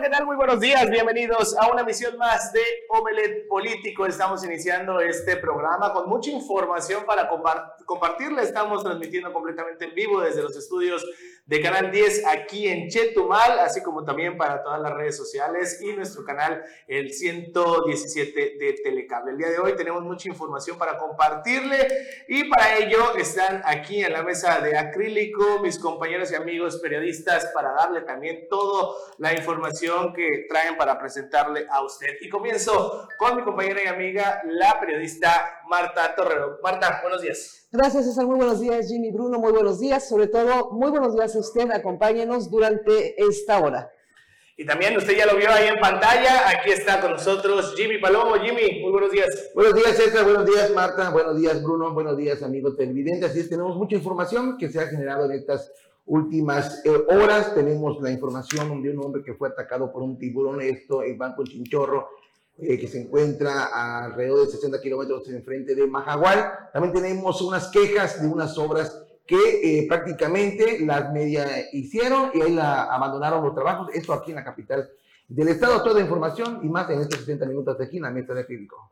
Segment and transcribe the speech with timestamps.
[0.00, 0.24] ¿qué tal?
[0.24, 0.88] Muy buenos días.
[0.88, 4.06] Bienvenidos a una misión más de Omelet Político.
[4.06, 7.28] Estamos iniciando este programa con mucha información para
[7.84, 8.40] compartirle.
[8.42, 11.04] Estamos transmitiendo completamente en vivo desde los estudios
[11.46, 15.92] de Canal 10 aquí en Chetumal, así como también para todas las redes sociales y
[15.92, 19.32] nuestro canal el 117 de Telecable.
[19.32, 21.88] El día de hoy tenemos mucha información para compartirle
[22.28, 27.46] y para ello están aquí en la mesa de acrílico mis compañeros y amigos periodistas
[27.54, 32.16] para darle también toda la información que traen para presentarle a usted.
[32.20, 36.58] Y comienzo con mi compañera y amiga, la periodista Marta Torrero.
[36.64, 37.68] Marta, buenos días.
[37.70, 38.26] Gracias, César.
[38.26, 39.38] Muy buenos días, Jimmy Bruno.
[39.38, 40.08] Muy buenos días.
[40.08, 41.70] Sobre todo, muy buenos días a usted.
[41.70, 43.88] Acompáñenos durante esta hora.
[44.56, 46.50] Y también usted ya lo vio ahí en pantalla.
[46.50, 48.34] Aquí está con nosotros Jimmy Palomo.
[48.34, 49.52] Jimmy, muy buenos días.
[49.54, 50.24] Buenos días, César.
[50.24, 51.08] Buenos días, Marta.
[51.10, 51.94] Buenos días, Bruno.
[51.94, 53.30] Buenos días, amigos televidentes.
[53.30, 55.70] Así es, tenemos mucha información que se ha generado en estas
[56.04, 57.54] últimas eh, horas.
[57.54, 61.44] Tenemos la información de un hombre que fue atacado por un tiburón, esto en Banco
[61.44, 62.08] Chinchorro,
[62.62, 66.70] eh, que se encuentra a alrededor de 60 kilómetros enfrente de Majagual.
[66.72, 72.52] También tenemos unas quejas de unas obras que eh, prácticamente las media hicieron y ahí
[72.52, 73.88] la abandonaron los trabajos.
[73.94, 74.90] Esto aquí en la capital
[75.28, 75.82] del estado.
[75.82, 78.90] Toda información y más en estos 60 minutos de aquí en la mesa de crítico.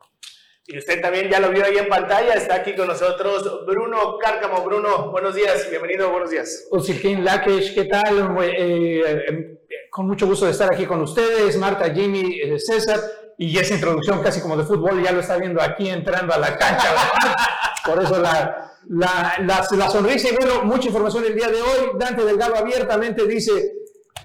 [0.65, 4.63] Y usted también ya lo vio ahí en pantalla, está aquí con nosotros Bruno Cárcamo.
[4.63, 6.67] Bruno, buenos días, bienvenido, buenos días.
[6.69, 8.37] Osilkin Lakesh, ¿qué tal?
[8.43, 9.57] Eh, em,
[9.89, 12.99] con mucho gusto de estar aquí con ustedes, Marta, Jimmy, César
[13.41, 16.57] y esa introducción casi como de fútbol, ya lo está viendo aquí entrando a la
[16.57, 16.93] cancha,
[17.85, 21.91] Por eso la, la, la, sonrisa y bueno, mucha información el día de hoy.
[21.97, 23.71] Dante Delgado abiertamente dice,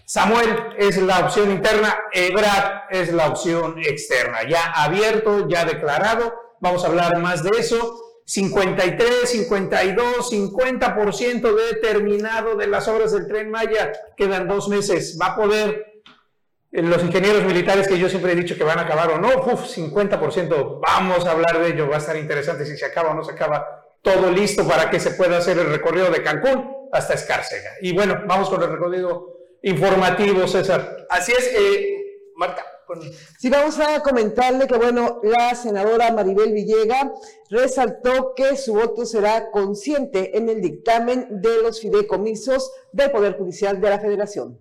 [0.05, 4.49] Samuel es la opción interna, Ebrad es la opción externa.
[4.49, 8.01] Ya abierto, ya declarado, vamos a hablar más de eso.
[8.27, 13.93] 53, 52, 50% determinado de las obras del tren Maya.
[14.17, 15.17] Quedan dos meses.
[15.21, 15.94] Va a poder
[16.83, 19.77] los ingenieros militares que yo siempre he dicho que van a acabar o no, uf,
[19.77, 23.23] 50%, vamos a hablar de ello, va a estar interesante si se acaba o no
[23.23, 27.71] se acaba, todo listo para que se pueda hacer el recorrido de Cancún hasta Escárcega.
[27.81, 31.07] Y bueno, vamos con el recorrido informativo, César.
[31.09, 32.65] Así es, eh, Marta.
[33.39, 37.13] Sí, vamos a comentarle que, bueno, la senadora Maribel Villega
[37.49, 43.81] resaltó que su voto será consciente en el dictamen de los fideicomisos del Poder Judicial
[43.81, 44.61] de la Federación.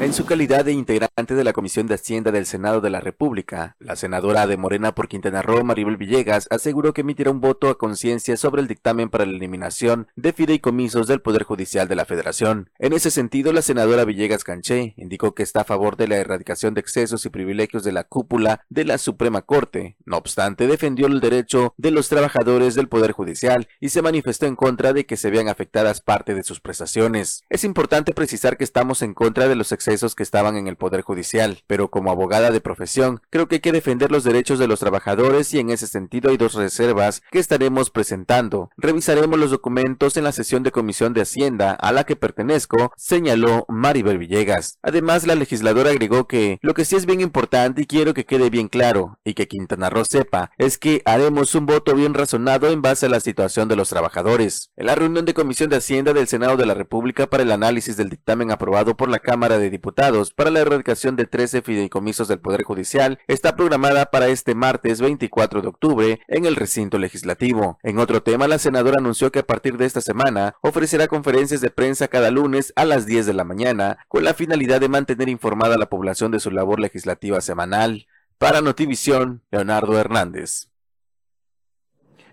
[0.00, 3.76] En su calidad de integrante de la Comisión de Hacienda del Senado de la República,
[3.78, 7.76] la senadora de Morena por Quintana Roo, Maribel Villegas, aseguró que emitirá un voto a
[7.76, 12.70] conciencia sobre el dictamen para la eliminación de fideicomisos del Poder Judicial de la Federación.
[12.78, 16.72] En ese sentido, la senadora Villegas Canché indicó que está a favor de la erradicación
[16.72, 19.96] de excesos y privilegios de la cúpula de la Suprema Corte.
[20.06, 24.56] No obstante, defendió el derecho de los trabajadores del Poder Judicial y se manifestó en
[24.56, 27.44] contra de que se vean afectadas parte de sus prestaciones.
[27.50, 30.76] Es importante precisar que estamos en contra de los excesos esos que estaban en el
[30.76, 34.68] Poder Judicial, pero como abogada de profesión, creo que hay que defender los derechos de
[34.68, 38.70] los trabajadores y en ese sentido hay dos reservas que estaremos presentando.
[38.76, 43.66] Revisaremos los documentos en la sesión de Comisión de Hacienda a la que pertenezco, señaló
[43.68, 44.78] Maribel Villegas.
[44.82, 48.48] Además, la legisladora agregó que lo que sí es bien importante y quiero que quede
[48.48, 52.82] bien claro y que Quintana Roo sepa es que haremos un voto bien razonado en
[52.82, 54.70] base a la situación de los trabajadores.
[54.76, 57.96] En la reunión de Comisión de Hacienda del Senado de la República para el análisis
[57.96, 62.38] del dictamen aprobado por la Cámara de Diputados para la erradicación de 13 fideicomisos del
[62.38, 67.78] Poder Judicial está programada para este martes 24 de octubre en el recinto legislativo.
[67.82, 71.70] En otro tema, la senadora anunció que a partir de esta semana ofrecerá conferencias de
[71.70, 75.74] prensa cada lunes a las 10 de la mañana con la finalidad de mantener informada
[75.74, 78.06] a la población de su labor legislativa semanal.
[78.38, 80.70] Para Notivisión, Leonardo Hernández.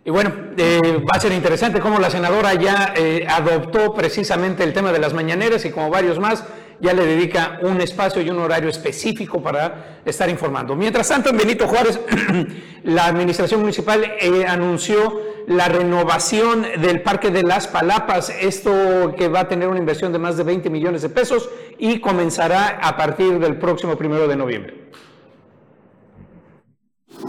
[0.07, 4.71] Y bueno, eh, va a ser interesante cómo la senadora ya eh, adoptó precisamente el
[4.71, 6.45] tema de las mañaneras y como varios más,
[6.79, 10.75] ya le dedica un espacio y un horario específico para estar informando.
[10.75, 11.99] Mientras tanto, en Benito Juárez,
[12.83, 19.41] la administración municipal eh, anunció la renovación del Parque de las Palapas, esto que va
[19.41, 23.39] a tener una inversión de más de 20 millones de pesos y comenzará a partir
[23.39, 24.87] del próximo primero de noviembre.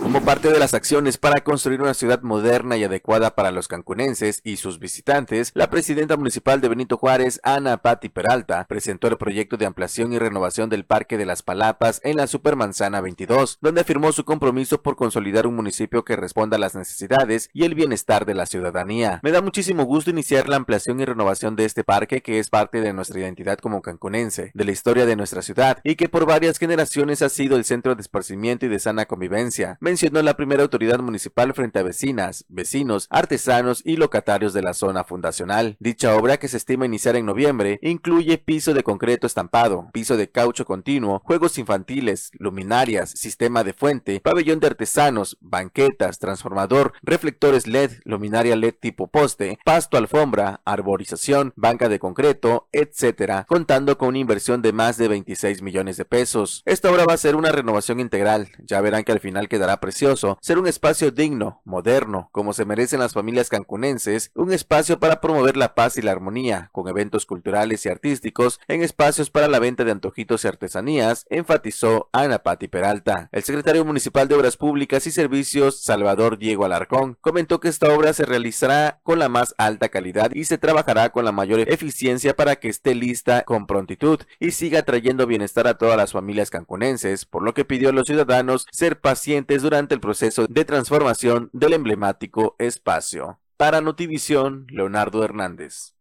[0.08, 4.40] Como parte de las acciones para construir una ciudad moderna y adecuada para los cancunenses
[4.42, 9.58] y sus visitantes, la presidenta municipal de Benito Juárez, Ana Patti Peralta, presentó el proyecto
[9.58, 14.10] de ampliación y renovación del Parque de las Palapas en la Supermanzana 22, donde afirmó
[14.12, 18.32] su compromiso por consolidar un municipio que responda a las necesidades y el bienestar de
[18.32, 19.20] la ciudadanía.
[19.22, 22.80] Me da muchísimo gusto iniciar la ampliación y renovación de este parque que es parte
[22.80, 26.56] de nuestra identidad como cancunense, de la historia de nuestra ciudad y que por varias
[26.56, 29.76] generaciones ha sido el centro de esparcimiento y de sana convivencia.
[29.98, 35.02] Siendo la primera autoridad municipal frente a vecinas, vecinos, artesanos y locatarios de la zona
[35.02, 35.76] fundacional.
[35.80, 40.30] Dicha obra, que se estima iniciar en noviembre, incluye piso de concreto estampado, piso de
[40.30, 47.90] caucho continuo, juegos infantiles, luminarias, sistema de fuente, pabellón de artesanos, banquetas, transformador, reflectores LED,
[48.04, 54.62] luminaria LED tipo poste, pasto alfombra, arborización, banca de concreto, etcétera, contando con una inversión
[54.62, 56.62] de más de 26 millones de pesos.
[56.66, 60.36] Esta obra va a ser una renovación integral, ya verán que al final quedará precioso,
[60.42, 65.56] ser un espacio digno, moderno, como se merecen las familias cancunenses, un espacio para promover
[65.56, 69.84] la paz y la armonía, con eventos culturales y artísticos, en espacios para la venta
[69.84, 73.30] de antojitos y artesanías, enfatizó Ana Pati Peralta.
[73.32, 78.12] El secretario municipal de Obras Públicas y Servicios, Salvador Diego Alarcón, comentó que esta obra
[78.12, 82.56] se realizará con la más alta calidad y se trabajará con la mayor eficiencia para
[82.56, 87.42] que esté lista con prontitud y siga trayendo bienestar a todas las familias cancunenses, por
[87.42, 92.56] lo que pidió a los ciudadanos ser pacientes durante el proceso de transformación del emblemático
[92.58, 93.38] espacio.
[93.56, 95.94] Para Notivisión, Leonardo Hernández.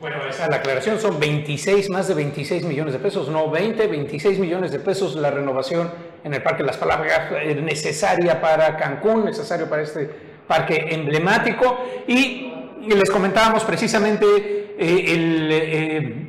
[0.00, 3.88] Bueno, esa es la aclaración, son 26, más de 26 millones de pesos, no 20,
[3.88, 5.90] 26 millones de pesos la renovación
[6.22, 10.08] en el Parque Las Palabras eh, necesaria para Cancún, necesario para este
[10.46, 11.84] parque emblemático.
[12.06, 12.52] Y
[12.86, 16.26] les comentábamos precisamente eh, el, eh,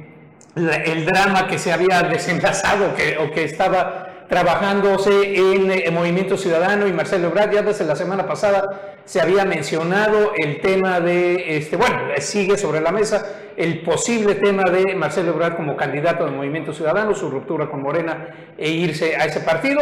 [0.55, 6.87] el, drama que se había desenlazado que, o que estaba trabajándose en, el Movimiento Ciudadano
[6.87, 7.51] y Marcelo Ebrard.
[7.51, 12.79] Ya desde la semana pasada se había mencionado el tema de, este, bueno, sigue sobre
[12.79, 13.25] la mesa
[13.57, 18.53] el posible tema de Marcelo Ebrard como candidato del Movimiento Ciudadano, su ruptura con Morena
[18.57, 19.81] e irse a ese partido.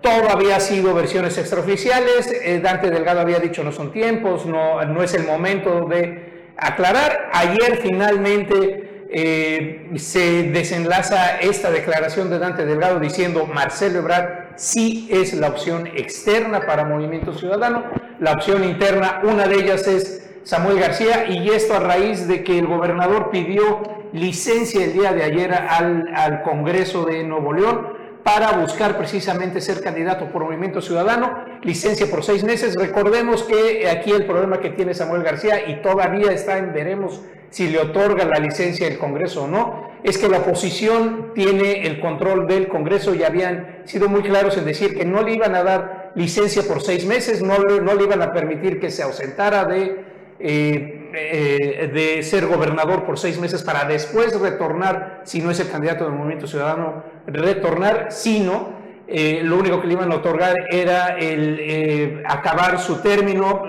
[0.00, 2.32] Todo había sido versiones extraoficiales.
[2.32, 7.28] Eh, Dante Delgado había dicho no son tiempos, no, no es el momento de aclarar.
[7.34, 15.34] Ayer finalmente eh, se desenlaza esta declaración de Dante Delgado diciendo Marcelo Ebrard sí es
[15.34, 17.84] la opción externa para Movimiento Ciudadano,
[18.20, 22.58] la opción interna, una de ellas es Samuel García y esto a raíz de que
[22.58, 28.52] el gobernador pidió licencia el día de ayer al, al Congreso de Nuevo León para
[28.52, 32.74] buscar precisamente ser candidato por Movimiento Ciudadano, licencia por seis meses.
[32.76, 37.68] Recordemos que aquí el problema que tiene Samuel García y todavía está en veremos si
[37.68, 42.46] le otorga la licencia el Congreso o no, es que la oposición tiene el control
[42.46, 46.12] del Congreso y habían sido muy claros en decir que no le iban a dar
[46.14, 50.04] licencia por seis meses, no, no le iban a permitir que se ausentara de,
[50.38, 55.70] eh, eh, de ser gobernador por seis meses para después retornar, si no es el
[55.70, 61.18] candidato del Movimiento Ciudadano, retornar, sino eh, lo único que le iban a otorgar era
[61.18, 63.64] el acabar su término,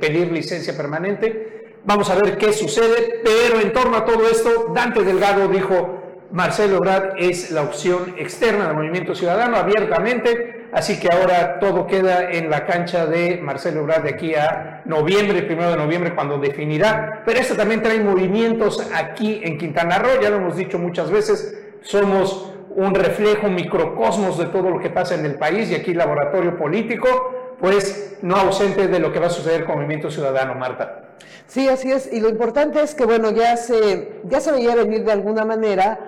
[0.00, 1.72] pedir licencia permanente.
[1.84, 6.04] Vamos a ver qué sucede, pero en torno a todo esto, Dante Delgado dijo,
[6.34, 12.30] Marcelo Ebrard es la opción externa del Movimiento Ciudadano abiertamente, así que ahora todo queda
[12.30, 17.22] en la cancha de Marcelo Ebrard de aquí a noviembre, primero de noviembre, cuando definirá.
[17.24, 21.56] Pero esto también trae movimientos aquí en Quintana Roo, ya lo hemos dicho muchas veces,
[21.82, 25.94] somos un reflejo, un microcosmos de todo lo que pasa en el país y aquí
[25.94, 31.14] laboratorio político, pues no ausente de lo que va a suceder con Movimiento Ciudadano, Marta.
[31.46, 32.12] Sí, así es.
[32.12, 35.98] Y lo importante es que, bueno, ya se, ya se veía venir de alguna manera,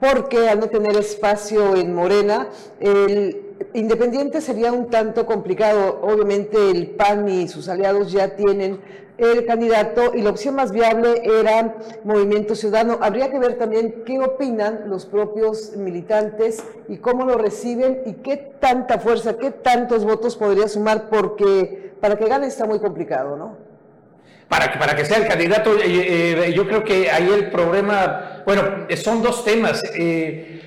[0.00, 2.48] porque al no tener espacio en Morena,
[2.80, 6.00] el Independiente sería un tanto complicado.
[6.02, 8.80] Obviamente el PAN y sus aliados ya tienen
[9.16, 12.98] el candidato y la opción más viable era Movimiento Ciudadano.
[13.00, 18.36] Habría que ver también qué opinan los propios militantes y cómo lo reciben y qué
[18.36, 23.74] tanta fuerza, qué tantos votos podría sumar, porque para que gane está muy complicado, ¿no?
[24.48, 25.76] para que, para que sea el candidato.
[25.78, 29.82] Eh, eh, yo creo que ahí el problema, bueno, son dos temas.
[29.94, 30.60] Eh,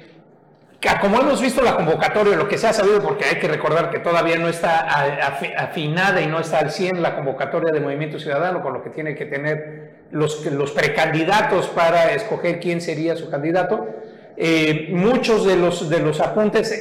[1.01, 3.99] como hemos visto la convocatoria, lo que se ha sabido, porque hay que recordar que
[3.99, 4.87] todavía no está
[5.57, 9.15] afinada y no está al 100 la convocatoria de Movimiento Ciudadano, con lo que tiene
[9.15, 13.87] que tener los, los precandidatos para escoger quién sería su candidato.
[14.91, 16.71] muchos de los, de los apuntes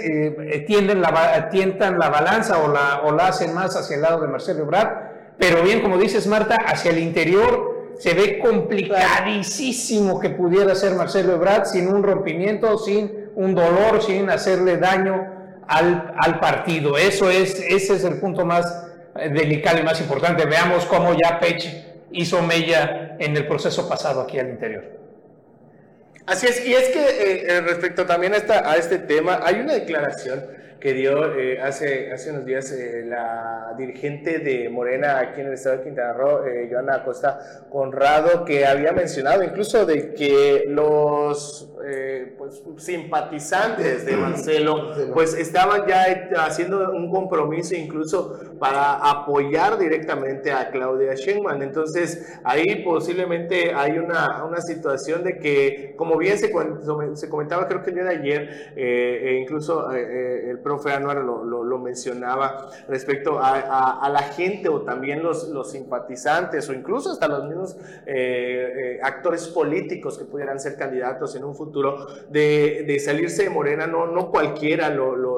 [0.67, 4.29] tienden la, tientan la balanza o la, o la hacen más hacia el lado de
[4.29, 10.75] Marcelo Ebrard pero bien, como dices Marta, hacia el interior se ve complicadísimo que pudiera
[10.75, 16.99] ser Marcelo Ebrard sin un rompimiento, sin un dolor, sin hacerle daño al, al partido.
[16.99, 18.67] Eso es, ese es el punto más
[19.17, 20.45] eh, delicado y más importante.
[20.47, 24.85] Veamos cómo ya Pech hizo mella en el proceso pasado aquí al interior.
[26.27, 29.61] Así es, y es que eh, eh, respecto también a, esta, a este tema, hay
[29.61, 30.45] una declaración
[30.81, 35.55] que dio eh, hace, hace unos días eh, la dirigente de Morena aquí en el
[35.55, 41.73] estado de Quintana Roo, eh, Joana Acosta Conrado, que había mencionado incluso de que los
[42.37, 50.71] pues, simpatizantes de Marcelo pues estaban ya haciendo un compromiso incluso para apoyar directamente a
[50.71, 51.63] Claudia Sheinbaum.
[51.63, 56.51] Entonces ahí posiblemente hay una, una situación de que, como bien se,
[57.15, 61.79] se comentaba creo que el día de ayer, e incluso el profe Anuar lo, lo,
[61.79, 67.45] mencionaba respecto a, a, la gente o también los, los simpatizantes o incluso hasta los
[67.45, 73.45] mismos eh, eh, actores políticos que pudieran ser candidatos en un futuro de, de salirse
[73.45, 75.36] de Morena, no, no cualquiera lo, lo,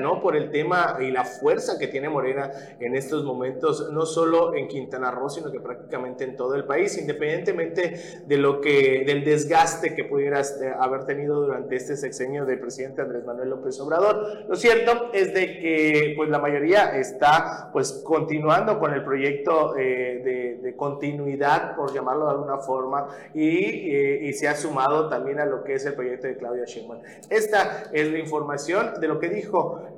[0.00, 0.20] ¿no?
[0.20, 2.50] Por el tema y la fuerza que tiene Morena
[2.80, 6.96] en estos momentos, no solo en Quintana Roo, sino que prácticamente en todo el país,
[6.98, 13.02] independientemente de lo que, del desgaste que pudieras haber tenido durante este sexenio del presidente
[13.02, 14.46] Andrés Manuel López Obrador.
[14.48, 20.20] Lo cierto es de que pues la mayoría está pues continuando con el proyecto eh,
[20.24, 23.58] de, de, continuidad, por llamarlo de alguna forma, y,
[23.94, 27.00] eh, y, se ha sumado también a lo que es el proyecto de Claudia Sheinbaum.
[27.28, 29.47] Esta es la información de lo que dijo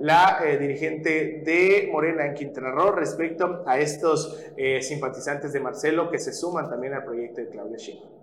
[0.00, 4.38] la eh, dirigente de Morena en Quintana Roo respecto a estos
[4.80, 8.20] simpatizantes de Marcelo que se suman también al proyecto de Claudia Sheinbaum.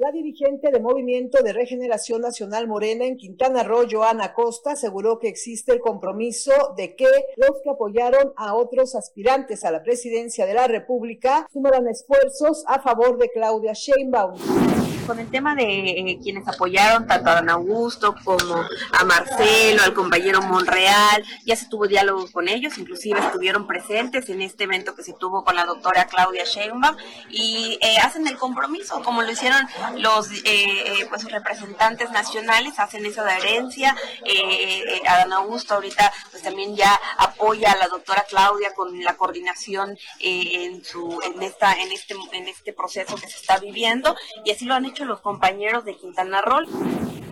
[0.00, 5.28] La dirigente de Movimiento de Regeneración Nacional Morena en Quintana Roo, Joana Costa, aseguró que
[5.28, 7.04] existe el compromiso de que
[7.36, 12.80] los que apoyaron a otros aspirantes a la presidencia de la República sumarán esfuerzos a
[12.80, 14.38] favor de Claudia Sheinbaum
[15.06, 19.94] con el tema de eh, quienes apoyaron tanto a Don Augusto como a Marcelo, al
[19.94, 25.02] compañero Monreal, ya se tuvo diálogo con ellos, inclusive estuvieron presentes en este evento que
[25.02, 26.96] se tuvo con la doctora Claudia Sheinbaum
[27.30, 29.60] y eh, hacen el compromiso, como lo hicieron
[29.96, 33.96] los eh, pues representantes nacionales, hacen esa adherencia,
[35.06, 39.98] a Don Augusto ahorita pues también ya apoya a la doctora Claudia con la coordinación
[40.20, 44.64] en su en esta en este en este proceso que se está viviendo y así
[44.64, 46.66] lo han hecho los compañeros de Quintana Roo.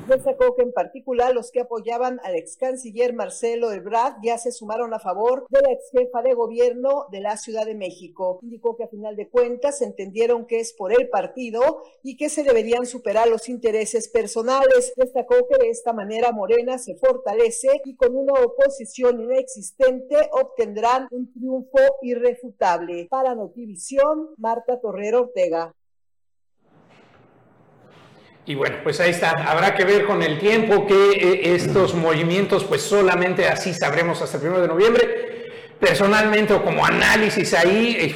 [0.09, 4.95] Destacó que en particular los que apoyaban al ex canciller Marcelo Ebrard ya se sumaron
[4.95, 8.39] a favor de la ex jefa de gobierno de la Ciudad de México.
[8.41, 12.43] Indicó que a final de cuentas entendieron que es por el partido y que se
[12.43, 14.95] deberían superar los intereses personales.
[14.97, 21.31] Destacó que de esta manera Morena se fortalece y con una oposición inexistente obtendrán un
[21.35, 23.09] triunfo irrefutable.
[23.11, 25.75] Para Notivisión, Marta Torrero Ortega.
[28.49, 29.33] Y bueno, pues ahí está.
[29.33, 34.39] Habrá que ver con el tiempo que eh, estos movimientos, pues solamente así sabremos hasta
[34.39, 35.49] el 1 de noviembre.
[35.79, 38.15] Personalmente o como análisis ahí, eh,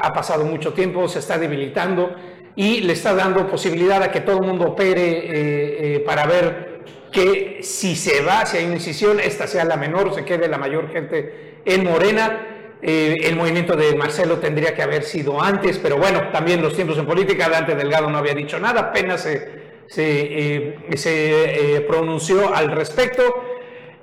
[0.00, 2.12] ha pasado mucho tiempo, se está debilitando
[2.56, 7.60] y le está dando posibilidad a que todo el mundo opere eh, para ver que
[7.62, 10.90] si se va, si hay una incisión, esta sea la menor, se quede la mayor
[10.90, 12.51] gente en Morena
[12.84, 16.98] eh, el movimiento de Marcelo tendría que haber sido antes, pero bueno, también los tiempos
[16.98, 19.50] en política, Dante Delgado no había dicho nada, apenas se,
[19.86, 23.22] se, eh, se eh, pronunció al respecto.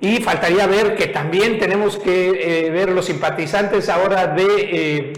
[0.02, 5.12] Y faltaría ver que también tenemos que ver los simpatizantes ahora de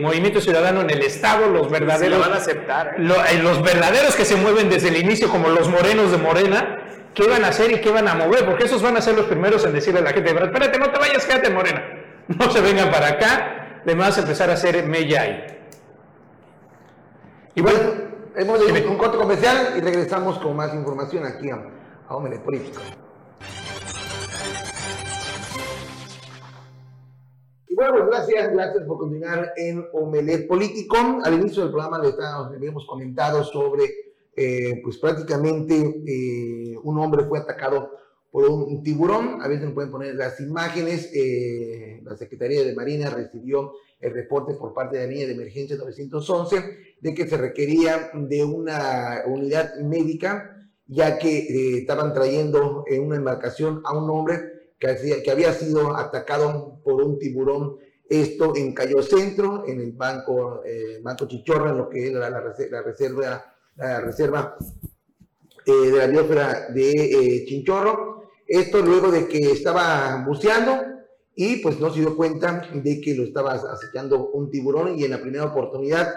[0.00, 2.18] Movimiento Ciudadano en el Estado, los verdaderos.
[2.18, 2.96] van a aceptar.
[2.98, 6.80] los verdaderos que se mueven desde el inicio, como los morenos de Morena,
[7.14, 8.44] ¿qué van a hacer y qué van a mover?
[8.44, 10.98] Porque esos van a ser los primeros en decirle a la gente: espérate, no te
[10.98, 12.01] vayas, quédate Morena.
[12.38, 14.86] No se vengan para acá, además empezar a hacer
[15.22, 15.46] ahí.
[17.54, 17.78] Y bueno,
[18.36, 21.56] hemos hecho un corte comercial y regresamos con más información aquí a,
[22.08, 22.80] a Político.
[27.68, 30.96] Y bueno, pues gracias, gracias por continuar en Omelet Político.
[31.24, 32.12] Al inicio del programa le,
[32.56, 33.84] habíamos comentado sobre,
[34.36, 35.74] eh, pues prácticamente
[36.06, 37.90] eh, un hombre fue atacado
[38.32, 39.42] por un tiburón.
[39.42, 41.10] A veces nos pueden poner las imágenes.
[41.14, 45.76] Eh, la Secretaría de Marina recibió el reporte por parte de la línea de emergencia
[45.76, 46.56] 911
[47.00, 53.16] de que se requería de una unidad médica, ya que eh, estaban trayendo en una
[53.16, 54.40] embarcación a un hombre
[54.78, 57.76] que, que había sido atacado por un tiburón.
[58.08, 62.40] Esto en Cayo Centro, en el banco, eh, banco Chichorra, en lo que era la,
[62.40, 64.56] reserva, la reserva
[65.66, 68.21] de la biosfera de Chinchorro
[68.52, 70.78] esto luego de que estaba buceando
[71.34, 75.12] y pues no se dio cuenta de que lo estaba acechando un tiburón y en
[75.12, 76.12] la primera oportunidad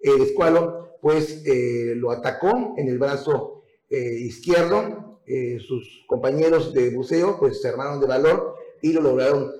[0.00, 5.20] el escualo pues eh, lo atacó en el brazo eh, izquierdo.
[5.26, 9.52] Eh, sus compañeros de buceo pues se armaron de valor y lo lograron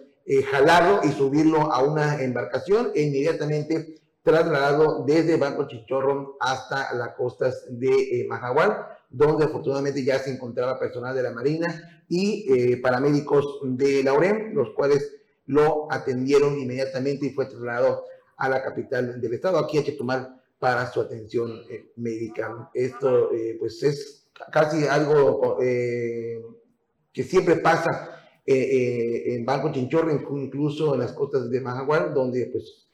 [0.51, 7.67] jalarlo y subirlo a una embarcación e inmediatamente trasladado desde Banco Chichorro hasta las costas
[7.69, 14.03] de Mahahual donde afortunadamente ya se encontraba personal de la Marina y eh, paramédicos de
[14.03, 14.13] la
[14.53, 15.15] los cuales
[15.47, 18.05] lo atendieron inmediatamente y fue trasladado
[18.37, 22.71] a la capital del estado, aquí a Chetumal, para su atención eh, médica.
[22.75, 28.11] Esto eh, pues es casi algo que siempre pasa
[28.45, 32.89] en Banco Chinchorro, incluso en las costas de Mahahual, donde pues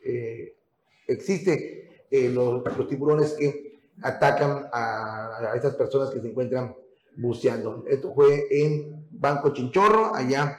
[1.06, 3.69] existe los tiburones que
[4.02, 6.74] atacan a, a estas personas que se encuentran
[7.16, 7.84] buceando.
[7.88, 10.58] Esto fue en Banco Chinchorro, allá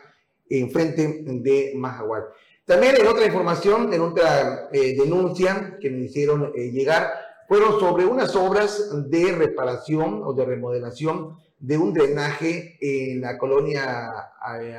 [0.50, 2.26] enfrente de Mahahual.
[2.66, 7.12] También en otra información, en otra eh, denuncia que me hicieron eh, llegar,
[7.48, 14.10] fueron sobre unas obras de reparación o de remodelación de un drenaje en la colonia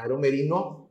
[0.03, 0.89] Aromerino,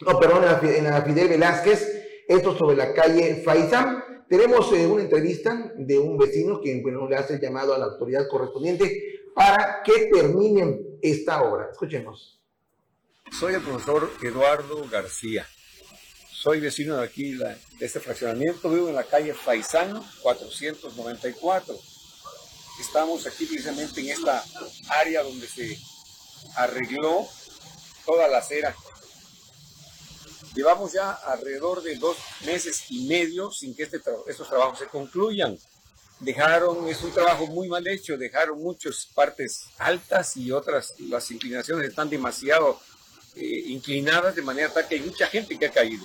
[0.00, 4.02] no, perdón, en la, Fidel Velázquez, esto sobre la calle Faisán.
[4.30, 8.28] Tenemos eh, una entrevista de un vecino quien bueno, le hace llamado a la autoridad
[8.28, 11.70] correspondiente para que terminen esta obra.
[11.72, 12.40] Escuchemos.
[13.40, 15.48] Soy el profesor Eduardo García.
[16.30, 18.70] Soy vecino de aquí, de este fraccionamiento.
[18.70, 21.76] Vivo en la calle Faisano 494.
[22.80, 24.44] Estamos aquí precisamente en esta
[25.00, 25.76] área donde se
[26.54, 27.26] arregló
[28.06, 28.76] toda la acera
[30.54, 35.56] Llevamos ya alrededor de dos meses y medio sin que este estos trabajos se concluyan.
[36.18, 41.88] Dejaron, es un trabajo muy mal hecho, dejaron muchas partes altas y otras, las inclinaciones
[41.88, 42.78] están demasiado
[43.36, 46.04] eh, inclinadas de manera tal que hay mucha gente que ha caído.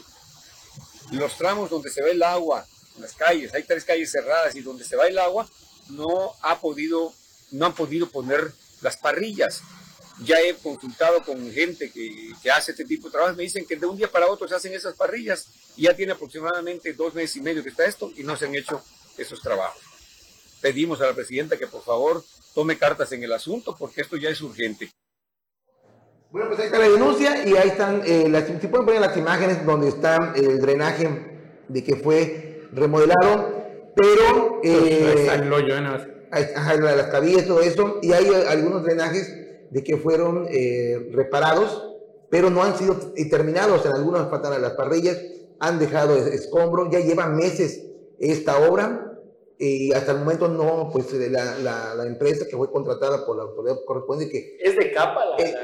[1.11, 2.65] Los tramos donde se ve el agua,
[2.99, 5.49] las calles, hay tres calles cerradas y donde se va el agua,
[5.89, 7.13] no ha podido,
[7.51, 9.61] no han podido poner las parrillas
[10.23, 13.75] ya he consultado con gente que, que, hace este tipo de trabajo, me dicen que
[13.75, 17.35] de un día para otro se hacen esas parrillas y ya tiene aproximadamente dos meses
[17.35, 18.81] y medio que está esto y no se han hecho
[19.17, 19.81] esos trabajos.
[20.61, 24.29] Pedimos a la presidenta que por favor tome cartas en el asunto porque esto ya
[24.29, 24.89] es urgente.
[26.31, 29.15] Bueno, pues ahí está la denuncia y ahí están, eh, las, si pueden poner las
[29.15, 34.61] imágenes donde está el drenaje de que fue remodelado, pero...
[34.63, 35.97] Eh, ahí está el hoyo, ¿no?
[36.31, 41.95] Ahí, las cabillas, todo eso, y hay algunos drenajes de que fueron eh, reparados,
[42.29, 42.95] pero no han sido
[43.29, 43.85] terminados.
[43.85, 45.21] En algunas faltan las parrillas,
[45.59, 47.83] han dejado escombros, ya llevan meses
[48.19, 49.19] esta obra
[49.57, 53.43] y hasta el momento no, pues la, la, la, empresa que fue contratada por la
[53.43, 54.57] autoridad corresponde que...
[54.59, 55.43] ¿Es de capa la...?
[55.43, 55.55] Eh,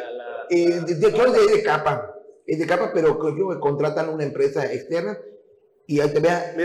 [0.49, 5.19] eh, de, de, de, capa, es de capa, pero creo que contratan una empresa externa
[5.87, 6.55] y ahí te vea...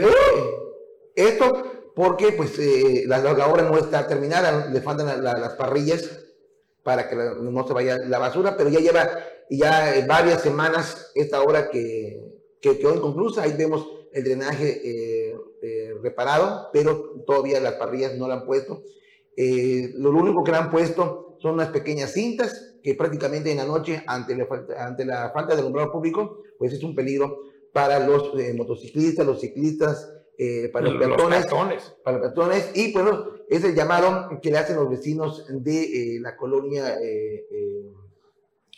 [1.14, 1.62] esto
[1.94, 2.58] porque pues
[3.06, 6.25] la, la, obra no está terminada, le faltan las parrillas
[6.86, 9.08] para que no se vaya la basura, pero ya lleva
[9.50, 12.22] ya varias semanas esta obra que,
[12.60, 13.42] que quedó inconclusa.
[13.42, 18.84] Ahí vemos el drenaje eh, eh, reparado, pero todavía las parrillas no la han puesto.
[19.36, 23.64] Eh, lo único que le han puesto son unas pequeñas cintas que prácticamente en la
[23.64, 24.46] noche, ante la,
[24.78, 27.40] ante la falta de alumbrado público, pues es un peligro
[27.72, 33.64] para los motociclistas, los ciclistas, eh, para los, peatones, para los peatones, y bueno, es
[33.64, 37.46] el llamado que le hacen los vecinos de eh, la colonia eh,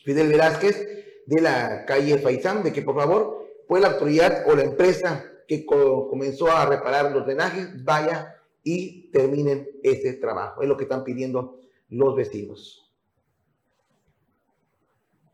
[0.04, 4.62] Fidel Velázquez, de la calle Faisán, de que por favor, pues la autoridad o la
[4.62, 10.62] empresa que comenzó a reparar los drenajes vaya y terminen ese trabajo.
[10.62, 12.90] Es lo que están pidiendo los vecinos.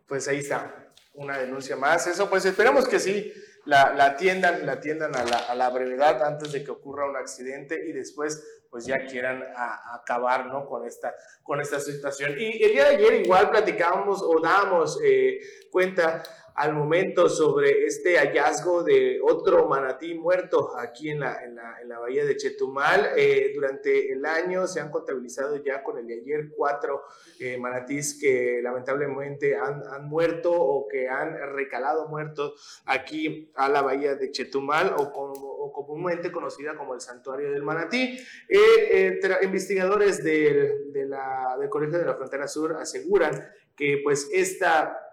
[0.07, 2.07] Pues ahí está, una denuncia más.
[2.07, 3.33] Eso, pues esperamos que sí
[3.66, 7.88] la, atiendan, la atiendan a la, a la, brevedad antes de que ocurra un accidente
[7.88, 8.42] y después
[8.74, 9.40] pues ya quieran
[9.92, 10.66] acabar ¿no?
[10.66, 12.35] con, esta, con esta situación.
[12.37, 15.38] Y el día de ayer igual platicábamos o dábamos eh,
[15.70, 16.24] cuenta
[16.55, 21.88] al momento sobre este hallazgo de otro manatí muerto aquí en la, en la, en
[21.88, 23.11] la bahía de Chetumal.
[23.17, 27.03] Eh, durante el año se han contabilizado ya con el de ayer cuatro
[27.40, 33.83] eh, manatís que lamentablemente han, han, muerto o que han recalado muertos aquí a la
[33.83, 38.17] bahía de Chetumal o, como, o comúnmente conocida como el santuario del manatí.
[38.49, 43.33] Eh, investigadores del, de la, del Colegio de la Frontera Sur aseguran
[43.77, 45.04] que pues esta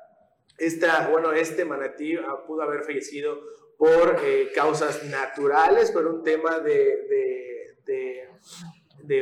[0.62, 3.40] esta, bueno, este manatí ah, pudo haber fallecido
[3.78, 8.30] por eh, causas naturales, por un tema de, de, de,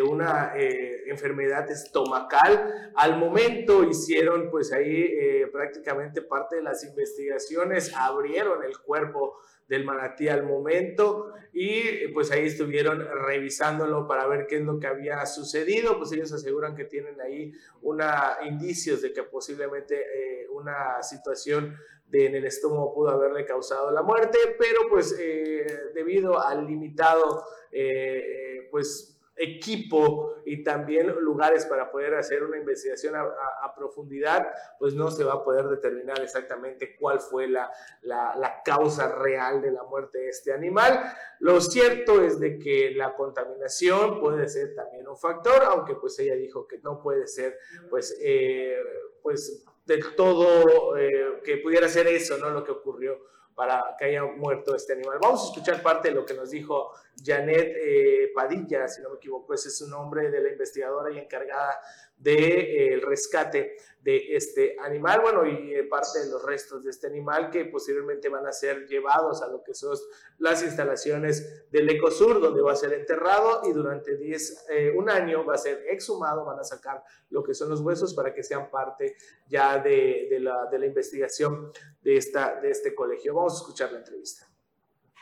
[0.01, 2.91] una eh, enfermedad estomacal.
[2.95, 9.85] Al momento hicieron pues ahí eh, prácticamente parte de las investigaciones, abrieron el cuerpo del
[9.85, 15.23] manatí al momento y pues ahí estuvieron revisándolo para ver qué es lo que había
[15.27, 21.77] sucedido, pues ellos aseguran que tienen ahí una indicios de que posiblemente eh, una situación
[22.07, 27.43] de, en el estómago pudo haberle causado la muerte, pero pues eh, debido al limitado
[27.71, 34.47] eh, pues equipo y también lugares para poder hacer una investigación a, profundidad,
[34.77, 37.71] pues no se va a poder determinar exactamente cuál fue la,
[38.01, 40.99] la, causa real de la muerte de este animal.
[41.39, 46.35] Lo cierto es de que la contaminación puede ser también un factor, aunque pues ella
[46.35, 47.57] dijo que no puede ser
[47.89, 48.75] pues, eh,
[49.23, 52.49] pues del todo eh, que pudiera ser eso, ¿no?
[52.49, 53.19] Lo que ocurrió
[53.59, 55.19] para que haya muerto este animal.
[55.21, 59.15] Vamos a escuchar parte de lo que nos dijo Janet eh, Padilla, si no me
[59.17, 61.79] equivoco, ese es su nombre de la investigadora y encargada
[62.17, 66.89] del de, eh, rescate de este animal, bueno, y eh, parte de los restos de
[66.89, 69.97] este animal que posiblemente van a ser llevados a lo que son
[70.37, 75.55] las instalaciones del Ecosur, donde va a ser enterrado y durante 10, un año va
[75.55, 79.15] a ser exhumado, van a sacar lo que son los huesos para que sean parte
[79.47, 83.33] ya de, de, la, de la, investigación de, esta, de este colegio.
[83.33, 84.49] Vamos a escuchar la entrevista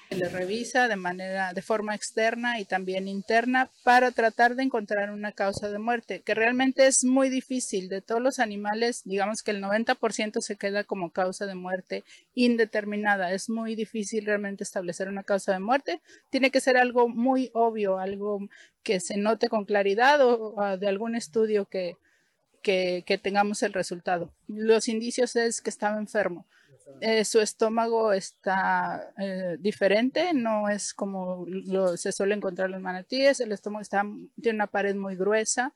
[0.10, 5.32] le revisa de manera de forma externa y también interna para tratar de encontrar una
[5.32, 7.90] causa de muerte, que realmente es muy difícil.
[7.90, 12.04] De todos los animales, digamos que el 90% se queda como causa de muerte
[12.36, 13.34] indeterminada.
[13.34, 16.02] Es muy difícil realmente establecer una causa de muerte.
[16.30, 18.40] Tiene que ser algo muy obvio, algo
[18.84, 21.98] que se note con claridad o, de algún estudio que,
[22.62, 24.32] que, que tengamos el resultado.
[24.48, 26.46] Los indicios es que estaba enfermo
[27.02, 31.46] eh, su estómago está eh, diferente, no es como
[31.96, 34.04] se suele encontrar en los manatíes, el estómago está,
[34.42, 35.74] tiene una pared muy gruesa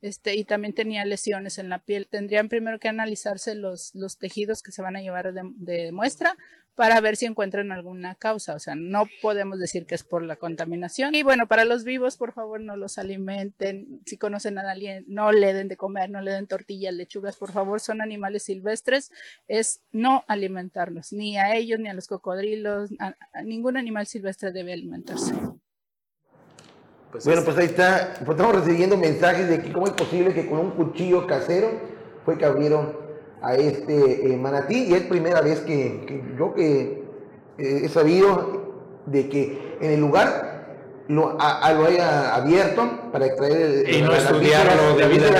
[0.00, 2.06] este, y también tenía lesiones en la piel.
[2.08, 6.36] Tendrían primero que analizarse los, los tejidos que se van a llevar de muestra
[6.74, 8.54] para ver si encuentran alguna causa.
[8.54, 11.14] O sea, no podemos decir que es por la contaminación.
[11.14, 14.00] Y bueno, para los vivos, por favor, no los alimenten.
[14.06, 17.52] Si conocen a alguien, no le den de comer, no le den tortillas, lechugas, por
[17.52, 19.10] favor, son animales silvestres.
[19.48, 22.90] Es no alimentarlos, ni a ellos, ni a los cocodrilos.
[23.44, 25.34] ningún animal silvestre debe alimentarse.
[27.10, 28.14] Pues bueno, pues ahí está.
[28.24, 31.68] Pues estamos recibiendo mensajes de que cómo es posible que con un cuchillo casero
[32.24, 33.09] fue que abrieron
[33.42, 37.04] a este eh, manatí y es primera vez que, yo que
[37.58, 38.74] eh, he sabido
[39.06, 40.50] de que en el lugar
[41.08, 44.96] lo, lo haya abierto para extraer y no estudiarlo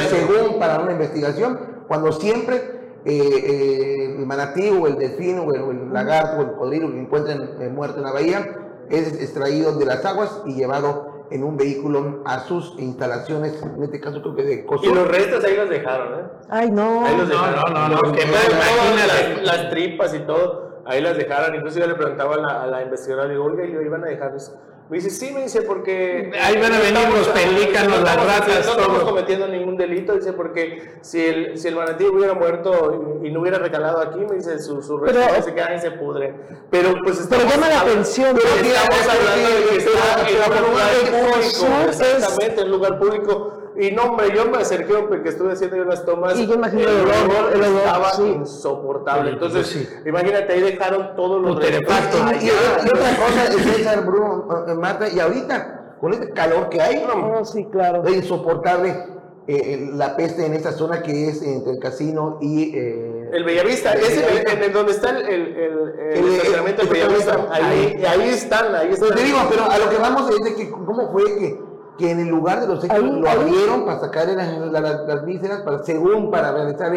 [0.08, 6.38] según para una investigación cuando siempre eh, el manatí o el delfín o el, lagarto
[6.38, 8.56] o el cocodrilo que encuentren muerto en la bahía
[8.88, 14.00] es extraído de las aguas y llevado en un vehículo a sus instalaciones, en este
[14.00, 16.24] caso creo que de Y los restos ahí los dejaron, ¿eh?
[16.48, 17.04] Ay, no.
[17.06, 17.72] Ahí los dejaron.
[17.72, 18.12] No, no, no.
[18.12, 21.54] Que las, las, tripas y todo, ahí las dejaron.
[21.54, 24.04] Incluso yo le preguntaba a la, a la investigadora, le digo, oiga, y lo iban
[24.04, 26.32] a dejar eso me dice, sí, me dice, porque...
[26.42, 30.96] Ahí van a venir los pelícanos, las ratas, No estamos cometiendo ningún delito, dice, porque
[31.00, 34.84] si el, si el manatí hubiera muerto y, no hubiera recalado aquí, me dice, sus
[34.84, 36.42] su restos se quedan y se pudren.
[36.72, 37.44] Pero pues estamos...
[37.44, 38.34] Pero llama la atención.
[38.34, 40.90] Pero estamos hablando de que está en un lugar
[41.22, 45.76] público, exactamente, en un lugar público y no, hombre, yo me acerqué porque estuve haciendo
[45.76, 46.38] yo las tomas.
[46.38, 49.30] Y yo imagino el, olor, el olor estaba insoportable.
[49.30, 49.88] Entonces, sí.
[50.06, 52.20] imagínate, ahí dejaron todos los artefactos.
[52.42, 57.04] Y, y, otra cosa, César, Bruno, eh, Marta, y ahorita, con este calor que hay,
[57.06, 58.04] no, sí, claro.
[58.04, 59.20] es insoportable.
[59.46, 63.94] Eh, la peste en esta zona que es entre el casino y eh, el Bellavista,
[63.94, 68.28] el es en, en, donde está el, el, el, el estacionamiento del Bellavista, ahí, ahí,
[68.28, 69.08] están, ahí están.
[69.08, 71.69] Pues te digo, pero a lo que vamos es de que cómo fue que
[72.00, 75.82] que en el lugar de los hechos lo abrieron para sacar las, las, vísceras, para,
[75.84, 76.92] según para realizar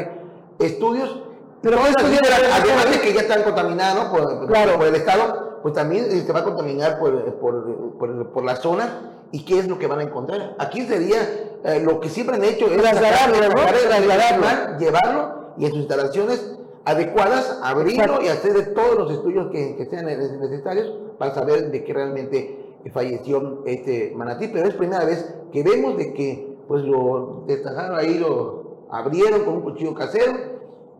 [0.60, 1.24] estudios.
[1.62, 6.40] Pero además de que ya están contaminados por, por, el Estado, pues también se va
[6.40, 9.12] a contaminar por, por, por, la zona.
[9.32, 10.56] ¿Y qué es lo que van a encontrar?
[10.58, 11.18] Aquí sería
[11.64, 13.38] eh, lo que siempre han hecho es trasladarlo,
[14.80, 19.86] llevarlo y en sus instalaciones adecuadas, abrirlo y hacer de todos los estudios que, que
[19.86, 25.64] sean necesarios para saber de qué realmente falleció este manatí, pero es primera vez que
[25.64, 30.54] vemos de que pues lo destajaron ahí, lo abrieron con un cuchillo casero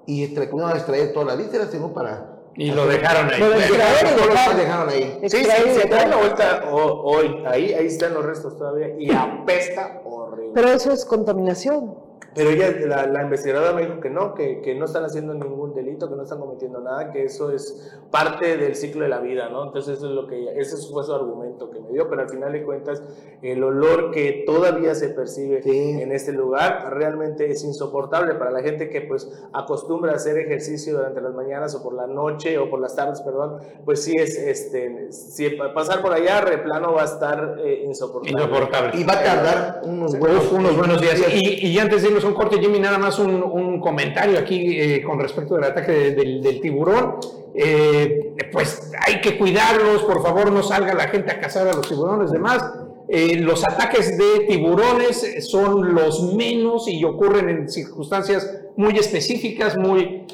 [0.06, 2.30] y comenzaron a extraer toda la víscera, según para...
[2.56, 3.40] Y lo dejaron ahí.
[3.40, 5.20] Lo dejaron, ahí.
[5.24, 10.02] Sí, sí, se da la vuelta hoy, ahí, ahí están los restos todavía y apesta
[10.06, 10.52] horrible.
[10.54, 11.96] Pero eso es contaminación.
[12.36, 15.74] Pero ella, la, la, investigadora me dijo que no, que, que, no están haciendo ningún
[15.74, 19.50] delito, que no están cometiendo nada, que eso es parte del ciclo de la vida,
[19.50, 19.66] ¿no?
[19.66, 22.52] Entonces eso es lo que ese fue su argumento que me dio, pero al final
[22.52, 23.04] de cuentas
[23.42, 28.90] el olor que todavía se percibe en este lugar realmente es insoportable para la gente
[28.90, 32.80] que pues acostumbra a hacer ejercicio durante las mañanas o por la noche o por
[32.80, 37.58] las tardes, perdón, pues sí es, este, si pasar por allá, replano va a estar
[37.64, 38.44] eh, insoportable.
[38.44, 39.00] insoportable.
[39.00, 41.22] Y va a tardar unos, buenos, unos buenos días.
[41.34, 45.20] Y, y antes de irnos un corte, Jimmy, nada más un, comentario aquí eh, con
[45.20, 47.18] respecto del ataque del, tiburón.
[47.56, 51.88] Eh, pues hay que cuidarlos, por favor, no salga la gente a cazar a los
[51.88, 52.64] tiburones, demás.
[53.08, 60.26] Eh, los ataques de tiburones son los menos y ocurren en circunstancias muy específicas, muy,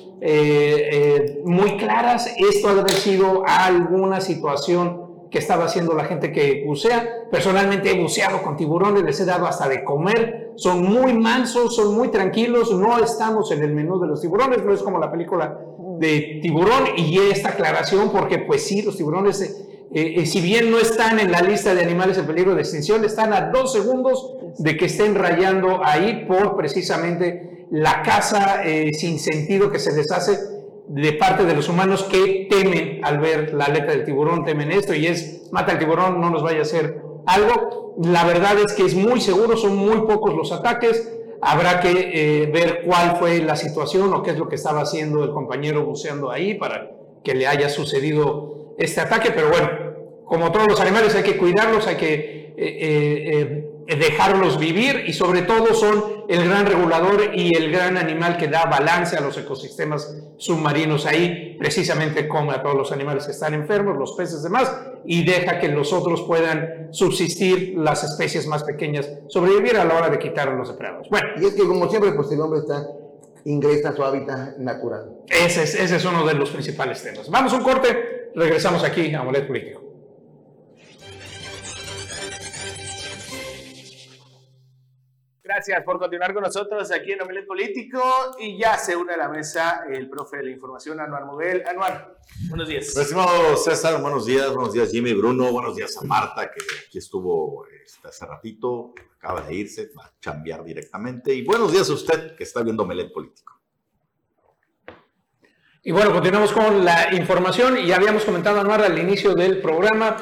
[1.44, 2.34] muy claras.
[2.38, 7.28] Esto ha sido alguna situación que estaba haciendo la gente que bucea.
[7.30, 10.54] Personalmente he buceado con tiburones, les he dado hasta de comer.
[10.56, 12.72] Son muy mansos, son muy tranquilos.
[12.74, 15.60] No estamos en el menú de los tiburones, no es como la película
[16.00, 16.86] de tiburón.
[16.98, 19.56] Y esta aclaración, porque pues sí, los tiburones, eh,
[19.92, 23.34] eh, si bien no están en la lista de animales en peligro de extinción, están
[23.34, 29.72] a dos segundos de que estén rayando ahí por precisamente la caza eh, sin sentido
[29.72, 30.59] que se les hace
[30.90, 34.96] de parte de los humanos que temen al ver la aleta del tiburón, temen esto
[34.96, 37.94] y es, mata el tiburón, no nos vaya a hacer algo.
[38.04, 41.16] La verdad es que es muy seguro, son muy pocos los ataques.
[41.42, 45.24] Habrá que eh, ver cuál fue la situación o qué es lo que estaba haciendo
[45.24, 46.92] el compañero buceando ahí para
[47.24, 49.30] que le haya sucedido este ataque.
[49.32, 49.70] Pero bueno,
[50.26, 55.42] como todos los animales hay que cuidarlos, hay que eh, eh, dejarlos vivir y sobre
[55.42, 60.16] todo son el gran regulador y el gran animal que da balance a los ecosistemas
[60.38, 61.06] submarinos.
[61.06, 64.76] Ahí precisamente come a todos los animales que están enfermos, los peces demás,
[65.06, 70.10] y deja que los otros puedan subsistir, las especies más pequeñas, sobrevivir a la hora
[70.10, 71.10] de quitar a los depredadores.
[71.10, 72.88] Bueno, y es que como siempre, pues el hombre está
[73.46, 75.18] ingresa a su hábitat natural.
[75.28, 77.30] Ese es, ese es uno de los principales temas.
[77.30, 79.89] Vamos a un corte, regresamos aquí a Molet Político.
[85.52, 88.00] Gracias por continuar con nosotros aquí en Omelet Político
[88.38, 91.64] y ya se une a la mesa el profe de la información, Anuar Moguel.
[91.66, 92.92] Anuar, buenos días.
[92.94, 97.00] Pues, estimado César, buenos días, buenos días Jimmy Bruno, buenos días a Marta que aquí
[97.00, 101.94] estuvo este, hace ratito, acaba de irse, va a chambear directamente y buenos días a
[101.94, 103.60] usted que está viendo Omelet Político.
[105.82, 110.16] Y bueno, continuamos con la información y ya habíamos comentado, Anuar, al inicio del programa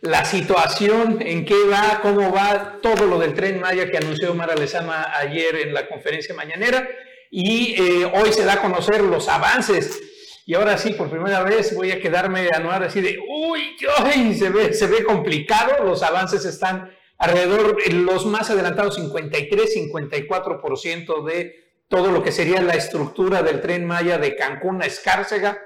[0.00, 4.54] la situación, en qué va, cómo va todo lo del tren Maya que anunció Mara
[4.54, 6.88] Lezama ayer en la conferencia mañanera.
[7.30, 10.00] Y eh, hoy se da a conocer los avances.
[10.46, 13.76] Y ahora sí, por primera vez voy a quedarme anuar así de, uy,
[14.34, 15.84] se, ve, se ve complicado.
[15.84, 22.74] Los avances están alrededor, los más adelantados, 53, 54% de todo lo que sería la
[22.74, 25.60] estructura del tren Maya de Cancún a Escárcega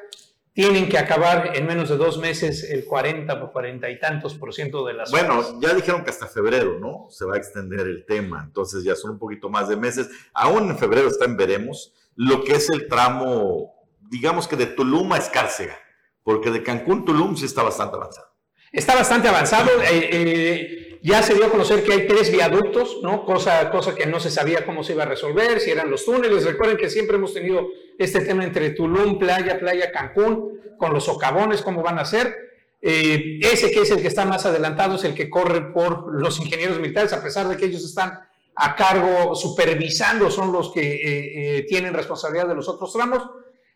[0.52, 4.52] tienen que acabar en menos de dos meses el 40 por 40 y tantos por
[4.52, 7.06] ciento de las Bueno, ya dijeron que hasta febrero, ¿no?
[7.08, 10.10] Se va a extender el tema, entonces ya son un poquito más de meses.
[10.34, 13.74] Aún en febrero está en veremos lo que es el tramo,
[14.10, 15.78] digamos que de Tulum a Escárcega,
[16.22, 18.28] porque de Cancún Tulum sí está bastante avanzado.
[18.70, 19.70] Está bastante avanzado.
[19.82, 23.24] Eh, eh, ya se dio a conocer que hay tres viaductos, ¿no?
[23.24, 26.44] Cosa, cosa que no se sabía cómo se iba a resolver, si eran los túneles.
[26.44, 31.62] Recuerden que siempre hemos tenido este tema entre Tulum, Playa, Playa, Cancún, con los socavones,
[31.62, 32.36] cómo van a ser.
[32.80, 36.38] Eh, ese que es el que está más adelantado es el que corre por los
[36.40, 38.20] ingenieros militares, a pesar de que ellos están
[38.54, 43.22] a cargo, supervisando, son los que eh, eh, tienen responsabilidad de los otros tramos.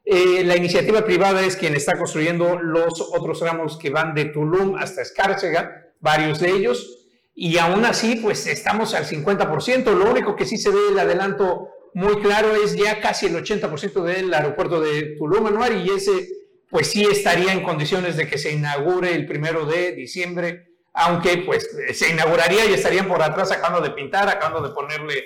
[0.04, 5.02] la iniciativa privada es quien está construyendo los otros tramos que van de Tulum hasta
[5.02, 6.95] Escárcega, varios de ellos,
[7.38, 9.92] y aún así, pues estamos al 50%.
[9.94, 14.02] Lo único que sí se ve el adelanto muy claro es ya casi el 80%
[14.02, 16.28] del aeropuerto de Tulum, Anuar, y ese
[16.70, 21.70] pues sí estaría en condiciones de que se inaugure el primero de diciembre, aunque pues
[21.94, 25.24] se inauguraría y estarían por atrás acabando de pintar, acabando de ponerle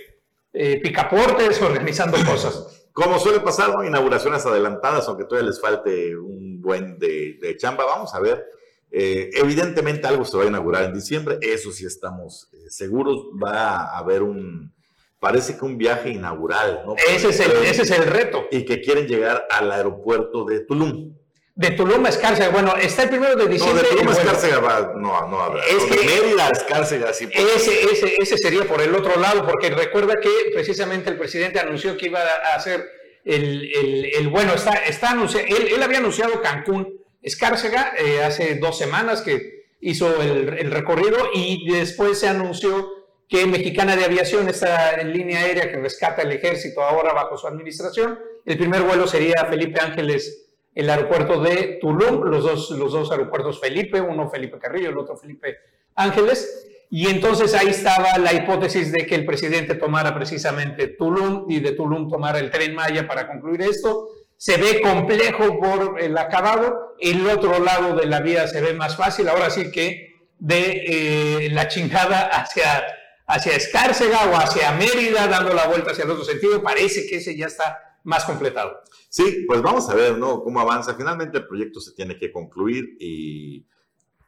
[0.53, 2.89] eh, picaportes, organizando cosas.
[2.93, 8.21] Como suele pasar, inauguraciones adelantadas, aunque todavía les falte un buen de, chamba, vamos a
[8.21, 8.45] ver.
[8.93, 13.83] Eh, evidentemente algo se va a inaugurar en diciembre, eso sí estamos eh, seguros, va
[13.83, 14.73] a haber un,
[15.21, 16.97] parece que un viaje inaugural, ¿no?
[16.97, 18.49] Ese es, el, ese es el reto.
[18.51, 21.15] Y que quieren llegar al aeropuerto de Tulum.
[21.55, 22.49] De Tulum a Escárcega.
[22.49, 23.83] Bueno, está el primero de diciembre.
[23.83, 25.63] No, de Tulum a Escárcega va, no, no habrá.
[25.67, 27.29] Es que, Mérida a Escárcega, sí.
[27.33, 31.97] Ese, ese, ese sería por el otro lado, porque recuerda que precisamente el presidente anunció
[31.97, 32.89] que iba a hacer
[33.25, 38.57] el, el, el bueno, está, está anunciado, él, él, había anunciado Cancún, Escárcega, eh, hace
[38.57, 42.89] dos semanas que hizo el, recorrido y después se anunció
[43.29, 48.19] que Mexicana de Aviación, esta línea aérea que rescata el ejército ahora bajo su administración.
[48.45, 53.61] El primer vuelo sería Felipe Ángeles, el aeropuerto de Tulum, los dos, los dos aeropuertos
[53.61, 55.59] Felipe, uno Felipe Carrillo, el otro Felipe
[55.95, 56.67] Ángeles.
[56.93, 61.73] Y entonces ahí estaba la hipótesis de que el presidente tomara precisamente Tulum y de
[61.73, 64.09] Tulum tomara el tren Maya para concluir esto.
[64.41, 68.97] Se ve complejo por el acabado, el otro lado de la vía se ve más
[68.97, 72.83] fácil, ahora sí que de eh, la chingada hacia
[73.27, 76.63] hacia Escárcega o hacia Mérida, dando la vuelta hacia el otro sentido.
[76.63, 78.81] Parece que ese ya está más completado.
[79.11, 80.43] Sí, pues vamos a ver, ¿no?
[80.43, 80.95] Cómo avanza.
[80.95, 83.67] Finalmente el proyecto se tiene que concluir y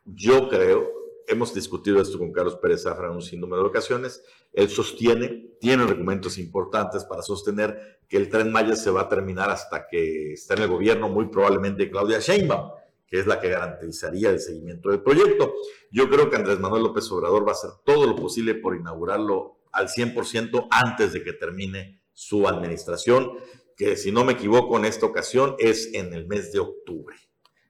[0.04, 0.92] yo creo
[1.26, 4.22] hemos discutido esto con Carlos Pérez Zafra en un sinnúmero de ocasiones.
[4.52, 9.50] Él sostiene, tiene argumentos importantes para sostener que el tren Maya se va a terminar
[9.50, 12.72] hasta que esté en el gobierno, muy probablemente Claudia Sheinbaum,
[13.06, 15.54] que es la que garantizaría el seguimiento del proyecto.
[15.90, 19.58] Yo creo que Andrés Manuel López Obrador va a hacer todo lo posible por inaugurarlo
[19.72, 23.32] al 100% antes de que termine su administración,
[23.76, 27.16] que si no me equivoco en esta ocasión es en el mes de octubre.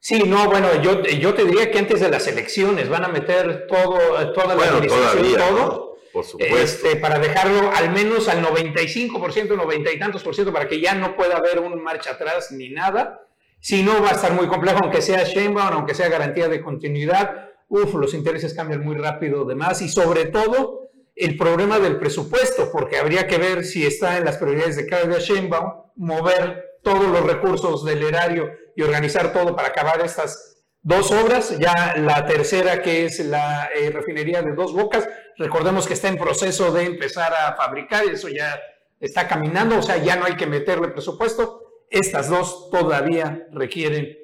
[0.00, 3.68] Sí, no, bueno, yo, yo te diría que antes de las elecciones van a meter
[3.68, 5.91] todo, toda la administración, todo.
[6.12, 6.24] Por.
[6.38, 10.94] Este, para dejarlo al menos al 95%, 90 y tantos por ciento, para que ya
[10.94, 13.26] no pueda haber un marcha atrás ni nada.
[13.60, 17.50] Si no, va a estar muy complejo, aunque sea Sheinbaum, aunque sea garantía de continuidad.
[17.68, 19.80] Uf, los intereses cambian muy rápido, demás.
[19.82, 24.38] Y sobre todo, el problema del presupuesto, porque habría que ver si está en las
[24.38, 30.00] prioridades de Claudia Sheinbaum mover todos los recursos del erario y organizar todo para acabar
[30.00, 30.51] estas
[30.82, 31.56] dos obras.
[31.58, 36.18] Ya la tercera, que es la eh, refinería de Dos Bocas, recordemos que está en
[36.18, 38.60] proceso de empezar a fabricar, eso ya
[39.00, 41.60] está caminando, o sea, ya no hay que meterle presupuesto.
[41.90, 44.16] Estas dos todavía requieren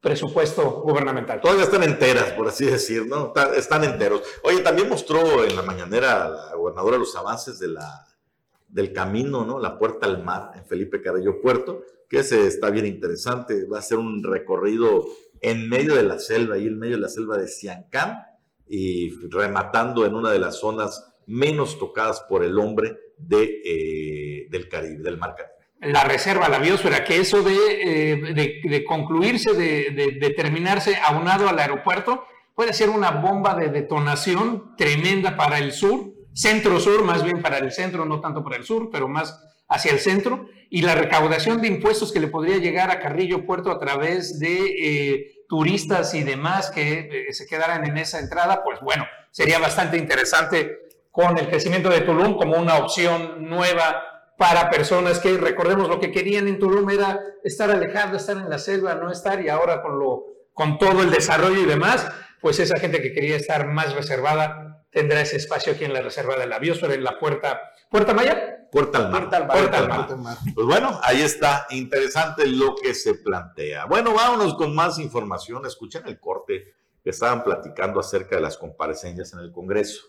[0.00, 1.40] presupuesto gubernamental.
[1.40, 3.32] Todavía están enteras, por así decir, ¿no?
[3.56, 4.22] Están enteros.
[4.42, 8.06] Oye, también mostró en la mañanera la gobernadora los avances de la,
[8.68, 9.58] del camino, ¿no?
[9.58, 13.66] La puerta al mar en Felipe Carrillo Puerto que ese está bien interesante.
[13.66, 15.04] Va a ser un recorrido
[15.44, 18.18] en medio de la selva, y en medio de la selva de Siancán,
[18.66, 24.70] y rematando en una de las zonas menos tocadas por el hombre de, eh, del
[24.70, 25.92] Caribe, del Mar Caribe.
[25.92, 28.16] La reserva, la biosfera, que eso de, eh,
[28.64, 35.36] de, concluirse, de, de, terminarse aunado al aeropuerto, puede ser una bomba de detonación tremenda
[35.36, 39.08] para el sur, centro-sur, más bien para el centro, no tanto para el sur, pero
[39.08, 43.46] más hacia el centro y la recaudación de impuestos que le podría llegar a Carrillo
[43.46, 48.62] Puerto a través de eh, turistas y demás que eh, se quedaran en esa entrada,
[48.62, 50.80] pues bueno, sería bastante interesante
[51.10, 54.02] con el crecimiento de Tulum como una opción nueva
[54.36, 58.58] para personas que, recordemos, lo que querían en Tulum era estar alejado, estar en la
[58.58, 62.06] selva, no estar, y ahora con, lo, con todo el desarrollo y demás,
[62.40, 66.36] pues esa gente que quería estar más reservada tendrá ese espacio aquí en la reserva
[66.36, 67.60] de la biosfera, en la puerta,
[67.94, 68.63] ¿Puerta Maya?
[68.74, 69.28] Puerta al mar.
[69.32, 70.36] Al mar.
[70.52, 71.68] Pues bueno, ahí está.
[71.70, 73.84] Interesante lo que se plantea.
[73.84, 75.64] Bueno, vámonos con más información.
[75.64, 80.06] Escuchen el corte que estaban platicando acerca de las comparecencias en el Congreso.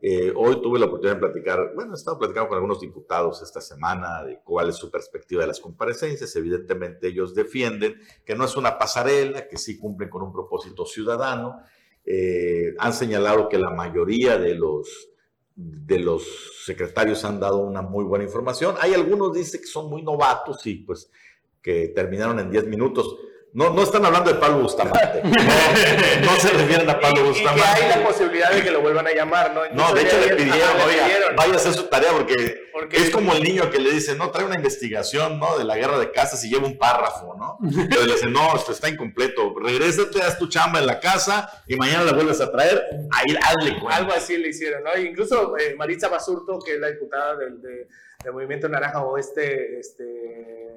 [0.00, 3.60] Eh, hoy tuve la oportunidad de platicar, bueno, he estado platicando con algunos diputados esta
[3.60, 6.36] semana de cuál es su perspectiva de las comparecencias.
[6.36, 11.58] Evidentemente ellos defienden que no es una pasarela, que sí cumplen con un propósito ciudadano.
[12.04, 15.08] Eh, han señalado que la mayoría de los
[15.56, 16.22] de los
[16.64, 18.76] secretarios han dado una muy buena información.
[18.78, 21.10] Hay algunos dicen que son muy novatos y pues
[21.62, 23.16] que terminaron en 10 minutos.
[23.56, 25.22] No, no están hablando de Pablo Bustamante.
[26.22, 27.62] No, se refieren a Pablo Bustamante.
[27.80, 29.62] Y, hay la posibilidad de que lo vuelvan a llamar, ¿no?
[29.72, 33.42] no, de hecho le pidieron, oiga, vaya a hacer su tarea porque, es como el
[33.42, 35.56] niño que le dice, no, trae una investigación, ¿no?
[35.56, 37.58] De la guerra de casas y lleva un párrafo, ¿no?
[37.88, 39.54] Pero le dice, no, esto está incompleto.
[39.58, 42.84] Regrésate, haz tu chamba en la casa y mañana la vuelves a traer.
[43.10, 45.00] Ahí hazle Algo así le hicieron, ¿no?
[45.00, 47.88] Incluso eh, Maritza Basurto, que es la diputada del, de,
[48.22, 50.76] del Movimiento Naranja Oeste, este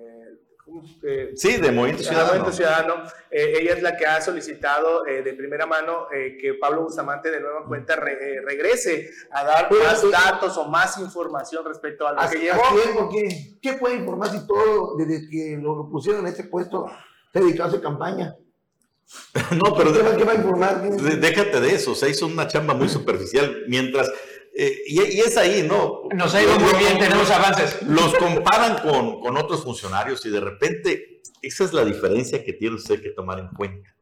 [1.04, 2.04] eh, sí, de Movimiento
[2.52, 3.04] Ciudadano.
[3.32, 7.40] Eh, ella es la que ha solicitado eh, de primera mano que Pablo Bustamante de
[7.40, 13.10] nueva cuenta regrese a dar más datos o más información respecto a lo que llevó.
[13.12, 16.88] ¿qué, ¿Qué puede informar si todo, desde que lo, pusieron en ese puesto,
[17.32, 18.36] se dedicó a hacer campaña?
[19.58, 20.82] no, pero ¿qué va a informar?
[20.82, 24.12] Déjate de eso, se hizo una chamba muy superficial mientras
[24.62, 26.02] eh, y, es ahí, ¿no?
[26.14, 27.82] Nos ha ido muy bien, tenemos avances.
[27.84, 32.76] Los comparan con, con, otros funcionarios y de repente esa es la diferencia que tiene
[32.76, 33.96] usted que tomar en cuenta.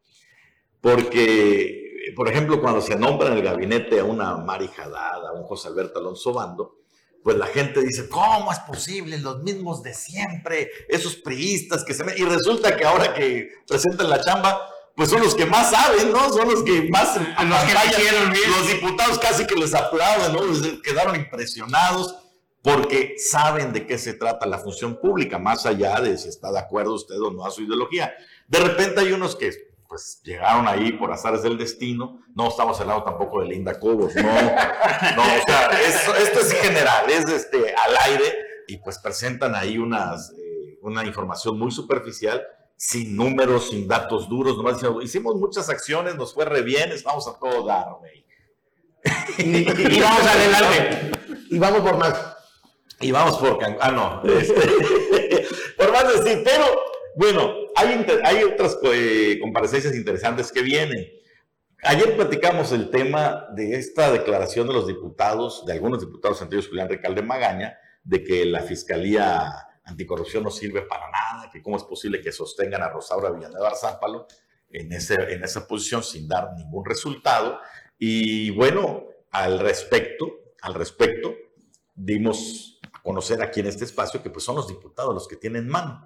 [0.80, 5.44] Porque, por ejemplo, cuando se nombra en el gabinete a una Mari Haddad, a un
[5.44, 6.78] José Alberto Alonso Bando,
[7.22, 9.16] pues la gente dice, ¿cómo es posible?
[9.18, 12.04] Los mismos de siempre, esos priistas que se...
[12.16, 14.60] Y resulta que ahora que presentan la chamba,
[14.98, 16.28] pues son los que más saben, ¿no?
[16.32, 17.58] Son los que más a los,
[17.94, 20.82] que los diputados casi que les aplauden, ¿no?
[20.82, 22.16] quedaron impresionados
[22.62, 26.58] porque saben de qué se trata la función pública, más allá de si está de
[26.58, 28.12] acuerdo usted o no a su ideología.
[28.48, 29.52] De repente hay unos que
[29.88, 34.22] pues llegaron ahí por azares del destino, no estamos hablando tampoco de Linda Cobos, no,
[34.22, 38.34] no, o sea, esto es general, es este, al aire
[38.66, 42.44] y pues presentan ahí unas, eh, una información muy superficial
[42.78, 47.26] sin números, sin datos duros, nomás diciendo, hicimos muchas acciones, nos fue re bien, vamos
[47.26, 48.24] a todo dar, güey.
[49.36, 49.64] y,
[50.00, 51.10] vamos adelante.
[51.50, 52.36] Y vamos por más.
[53.00, 54.22] Y vamos por Ah, no.
[54.32, 54.54] Este,
[55.76, 56.64] por más decir, pero
[57.16, 61.04] bueno, hay, hay otras eh, comparecencias interesantes que vienen.
[61.82, 66.68] Ayer platicamos el tema de esta declaración de los diputados, de algunos diputados, entre ellos
[66.68, 71.82] Julián Recalde Magaña, de que la Fiscalía Anticorrupción no sirve para nada, que cómo es
[71.82, 74.26] posible que sostengan a Rosaura Villanueva Zápalo
[74.70, 77.58] en, ese, en esa posición sin dar ningún resultado.
[77.98, 80.26] Y bueno, al respecto,
[80.60, 81.34] al respecto,
[81.94, 85.68] dimos a conocer aquí en este espacio que pues son los diputados los que tienen
[85.68, 86.04] mano.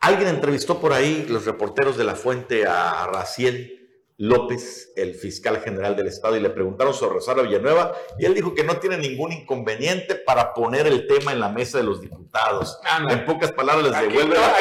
[0.00, 3.77] Alguien entrevistó por ahí, los reporteros de la fuente, a Raciel
[4.20, 8.52] López, el fiscal general del Estado, y le preguntaron sobre Rosario Villanueva, y él dijo
[8.52, 12.80] que no tiene ningún inconveniente para poner el tema en la mesa de los diputados.
[13.08, 14.56] en pocas palabras les devuelve la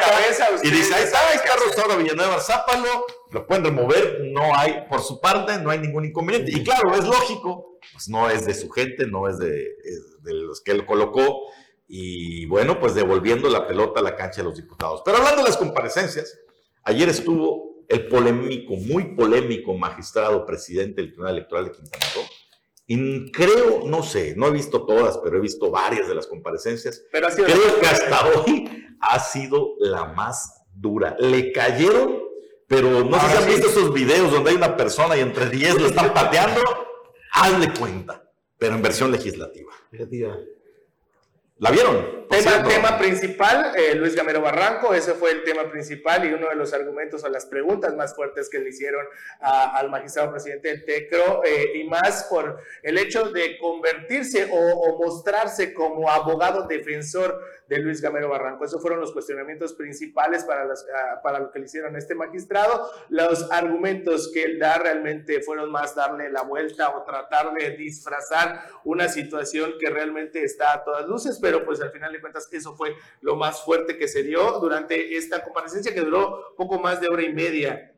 [0.00, 4.86] cabeza y dice, ahí está, ahí está Rosario Villanueva Zápalo, lo pueden remover, no hay,
[4.88, 6.50] por su parte, no hay ningún inconveniente.
[6.50, 9.62] Y claro, es lógico, pues no es de su gente, no es de,
[10.22, 11.42] de los que él colocó,
[11.86, 15.02] y bueno, pues devolviendo la pelota a la cancha de los diputados.
[15.04, 16.38] Pero hablando de las comparecencias,
[16.84, 22.24] ayer estuvo el polémico, muy polémico magistrado presidente del Tribunal Electoral de Quintana Roo.
[22.86, 27.04] Y creo, no sé, no he visto todas, pero he visto varias de las comparecencias.
[27.12, 28.68] Pero creo que hasta hoy
[29.00, 31.16] ha sido la más dura.
[31.18, 32.22] Le cayeron,
[32.66, 35.80] pero no sé si han visto esos videos donde hay una persona y entre 10
[35.80, 36.60] lo están pateando.
[37.32, 39.72] Hazle cuenta, pero en versión legislativa.
[41.62, 42.22] ¿La vieron?
[42.32, 46.54] Tema, tema principal, eh, Luis Gamero Barranco, ese fue el tema principal y uno de
[46.54, 49.04] los argumentos o las preguntas más fuertes que le hicieron
[49.38, 55.74] al magistrado presidente del TECRO, eh, y más por el hecho de convertirse o, mostrarse
[55.74, 57.38] como abogado defensor
[57.68, 58.64] de Luis Gamero Barranco.
[58.64, 62.14] Esos fueron los cuestionamientos principales para, las, ah, para lo que le hicieron a este
[62.14, 62.90] magistrado.
[63.08, 68.62] Los argumentos que él da realmente fueron más darle la vuelta o tratar de disfrazar
[68.84, 72.74] una situación que realmente está a todas luces, pero pues al final de cuentas eso
[72.74, 77.08] fue lo más fuerte que se dio durante esta comparecencia que duró poco más de
[77.08, 77.92] hora y media.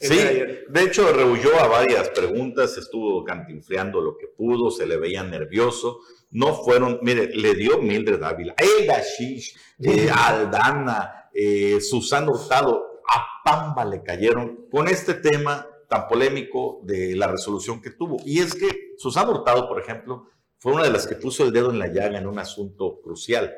[0.00, 5.24] Sí, de hecho rehuyó a varias preguntas, estuvo cantinfleando lo que pudo, se le veía
[5.24, 6.00] nervioso,
[6.30, 13.42] no fueron, mire, le dio Mildred Ávila, Eda Shish, eh, Aldana, eh, Susana Hurtado, a
[13.44, 18.18] Pamba le cayeron con este tema tan polémico de la resolución que tuvo.
[18.24, 20.28] Y es que Susana Hurtado, por ejemplo,
[20.58, 23.54] fue una de las que puso el dedo en la llaga en un asunto crucial.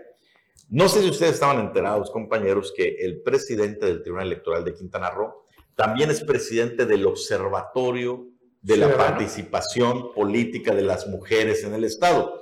[0.68, 5.10] No sé si ustedes estaban enterados, compañeros, que el presidente del Tribunal Electoral de Quintana
[5.10, 8.28] Roo también es presidente del Observatorio
[8.62, 12.40] de la Participación Política de las Mujeres en el Estado.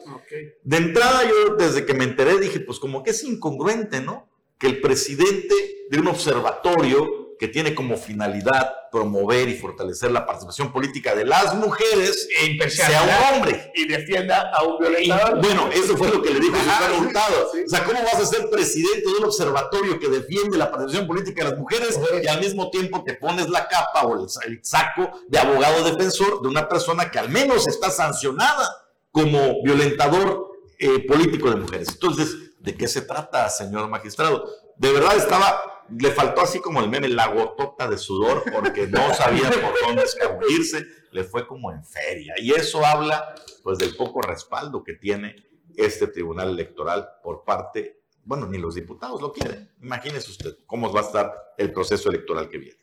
[0.62, 4.28] De entrada, yo desde que me enteré dije, pues como que es incongruente, ¿no?
[4.59, 5.54] Que el presidente
[5.88, 11.55] de un observatorio que tiene como finalidad promover y fortalecer la participación política de las
[11.55, 13.70] mujeres, e sea un hombre.
[13.74, 15.41] Y defienda a un violentador.
[15.41, 17.51] bueno, eso fue lo que le dijo Susana Hurtado.
[17.64, 21.45] O sea, ¿cómo vas a ser presidente de un observatorio que defiende la participación política
[21.45, 25.39] de las mujeres y al mismo tiempo te pones la capa o el, saco de
[25.39, 28.68] abogado defensor de una persona que al menos está sancionada
[29.11, 31.89] como violentador eh, político de mujeres?
[31.91, 34.49] Entonces, ¿de qué se trata, señor magistrado?
[34.76, 39.14] De verdad estaba le faltó así como el meme, la gotota de sudor, porque no
[39.14, 42.34] sabía por dónde escabullirse, le fue como en feria.
[42.39, 45.36] Y eso habla, pues, del poco respaldo que tiene
[45.76, 49.70] este tribunal electoral por parte, bueno, ni los diputados lo quieren.
[49.80, 52.78] Imagínese usted cómo va a estar el proceso electoral que viene.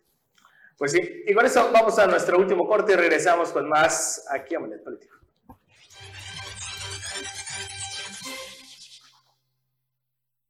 [0.78, 4.56] Pues sí, y con eso vamos a nuestro último corte y regresamos con más aquí
[4.56, 5.16] a Manet Político.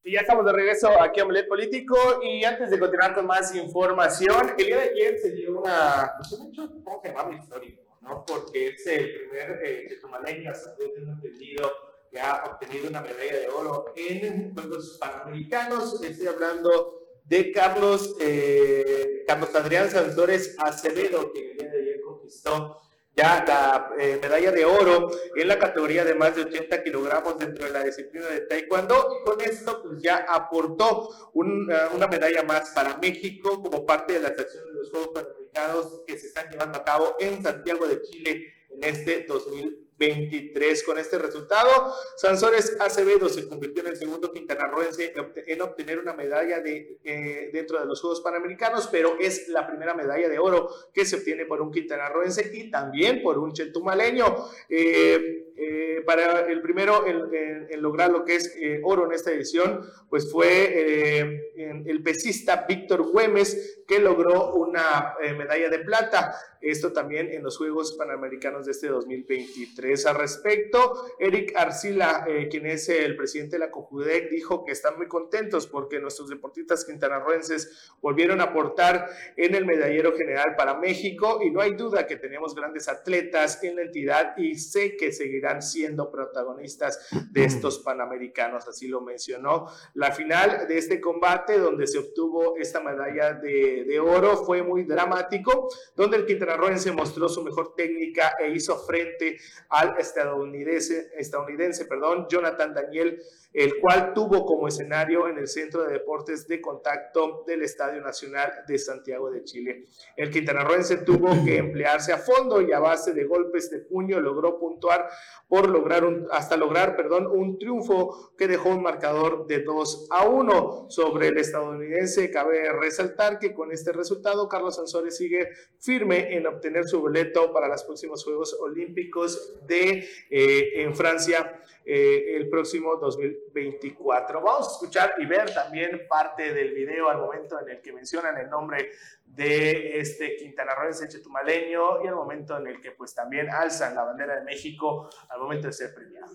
[0.08, 3.56] Y ya estamos de regreso aquí a Omelet Político y antes de continuar con más
[3.56, 7.82] información, el día de ayer se dio una, pues un hecho, ¿cómo que llama histórico?
[8.02, 8.24] ¿no?
[8.24, 11.72] Porque es el primer eh, chetumaleño, hasta entendido,
[12.12, 16.00] que ha obtenido una medalla de oro en Juegos Panamericanos.
[16.04, 22.78] Estoy hablando de Carlos, eh, Carlos Adrián Santores Acevedo, que el día de ayer conquistó
[23.16, 27.66] ya la eh, medalla de oro en la categoría de más de 80 kilogramos dentro
[27.66, 32.72] de la disciplina de Taekwondo y con esto pues ya aportó eh, una medalla más
[32.72, 36.78] para México como parte de las acciones de los Juegos Panamericanos que se están llevando
[36.78, 39.85] a cabo en Santiago de Chile en este 2020.
[39.98, 40.84] 23.
[40.84, 45.14] Con este resultado, Sansores Acevedo se convirtió en el segundo quintanarroense
[45.48, 49.94] en obtener una medalla de, eh, dentro de los Juegos Panamericanos, pero es la primera
[49.94, 54.26] medalla de oro que se obtiene por un quintanarroense y también por un chetumaleño.
[54.70, 59.82] Eh, eh, para el primero en, lograr lo que es eh, oro en esta edición,
[60.10, 66.36] pues fue el pesista Víctor Güemes, que logró una medalla de plata.
[66.62, 70.06] Esto también en los Juegos Panamericanos de este 2023.
[70.08, 75.08] Al respecto, Eric Arcila, quien es el presidente de la COJUDEC, dijo que están muy
[75.08, 81.52] contentos porque nuestros deportistas quintanarroenses volvieron a aportar en el medallero general para México y
[81.52, 86.12] no hay duda que tenemos grandes atletas en la entidad y sé que seguirán siendo
[86.12, 89.68] protagonistas de estos panamericanos, así lo mencionó.
[89.94, 94.84] La final de este combate donde se obtuvo esta medalla de, de oro fue muy
[94.84, 99.38] dramático, donde el quintanarroense mostró su mejor técnica e hizo frente
[99.70, 103.22] al estadounidense, estadounidense perdón, Jonathan Daniel
[103.56, 108.52] el cual tuvo como escenario en el Centro de Deportes de Contacto del Estadio Nacional
[108.68, 109.88] de Santiago de Chile.
[110.18, 114.60] El quintanarroense tuvo que emplearse a fondo y a base de golpes de puño logró
[114.60, 115.08] puntuar
[115.48, 120.28] por lograr un, hasta lograr, perdón, un triunfo que dejó un marcador de 2 a
[120.28, 122.30] 1 sobre el estadounidense.
[122.32, 125.50] Cabe resaltar que con este resultado Carlos Sansores sigue
[125.80, 132.36] firme en obtener su boleto para los próximos Juegos Olímpicos de eh, en Francia eh,
[132.36, 134.42] el próximo 2024.
[134.42, 138.38] Vamos a escuchar y ver también parte del video al momento en el que mencionan
[138.38, 138.90] el nombre
[139.24, 144.38] de este quintanarroense chetumaleño y al momento en el que pues también alzan la bandera
[144.38, 146.34] de México al momento de ser premiado.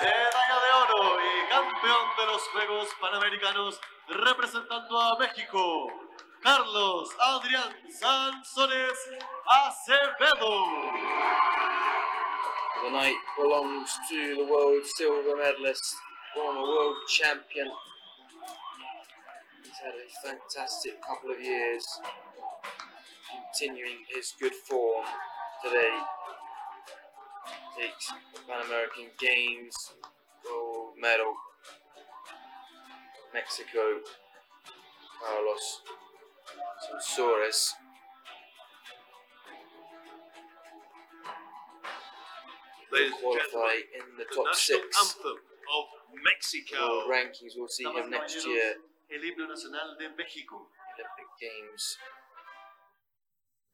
[0.00, 5.88] Medalla de oro y campeón de los Juegos Panamericanos representando a México,
[6.40, 8.96] Carlos Adrián Sanzones
[9.44, 10.64] Acevedo.
[12.84, 15.96] The night belongs to the world silver medalist,
[16.32, 17.68] former world champion.
[19.64, 21.84] He's had a fantastic couple of years,
[23.28, 25.06] continuing his good form
[25.64, 25.98] today.
[27.78, 28.12] Takes
[28.46, 29.92] Pan American Games
[30.44, 31.34] gold medal.
[33.34, 34.00] Mexico,
[35.20, 35.82] Carlos
[36.80, 37.74] Sansores.
[42.90, 45.84] Ladies and gentlemen, in the top six anthem of
[46.24, 47.04] Mexico.
[47.06, 47.52] rankings.
[47.54, 48.76] We'll see him next year.
[49.12, 50.66] El himno nacional de México.
[50.96, 51.98] Olympic Games.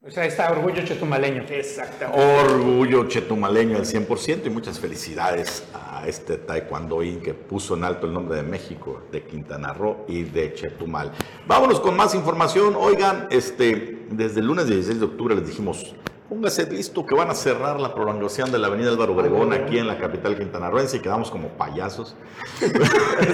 [0.07, 1.45] O sea, está orgullo chetumaleño.
[1.49, 2.21] Exactamente.
[2.21, 8.13] Orgullo chetumaleño al 100% y muchas felicidades a este taekwondoín que puso en alto el
[8.13, 11.11] nombre de México, de Quintana Roo y de Chetumal.
[11.47, 12.75] Vámonos con más información.
[12.77, 15.95] Oigan, este, desde el lunes 16 de octubre les dijimos,
[16.29, 19.87] póngase listo que van a cerrar la prolongación de la avenida Álvaro Obregón aquí en
[19.87, 22.15] la capital quintanarroense y quedamos como payasos.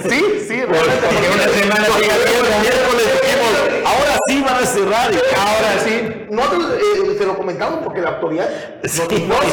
[0.08, 2.22] Sí, sí, Porque una semana dijimos,
[3.84, 6.26] ahora sí van a cerrar Ahora sí.
[6.30, 8.48] Nosotros eh, se lo comentamos porque la autoridad.
[8.84, 9.50] Sí, no, de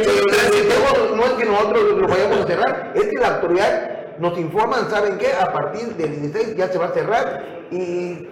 [0.00, 0.74] tránsito.
[1.10, 4.90] no, no es que nosotros lo vayamos a cerrar, es que la autoridad nos informan,
[4.90, 5.32] ¿saben qué?
[5.32, 8.28] A partir del 16 ya se va a cerrar y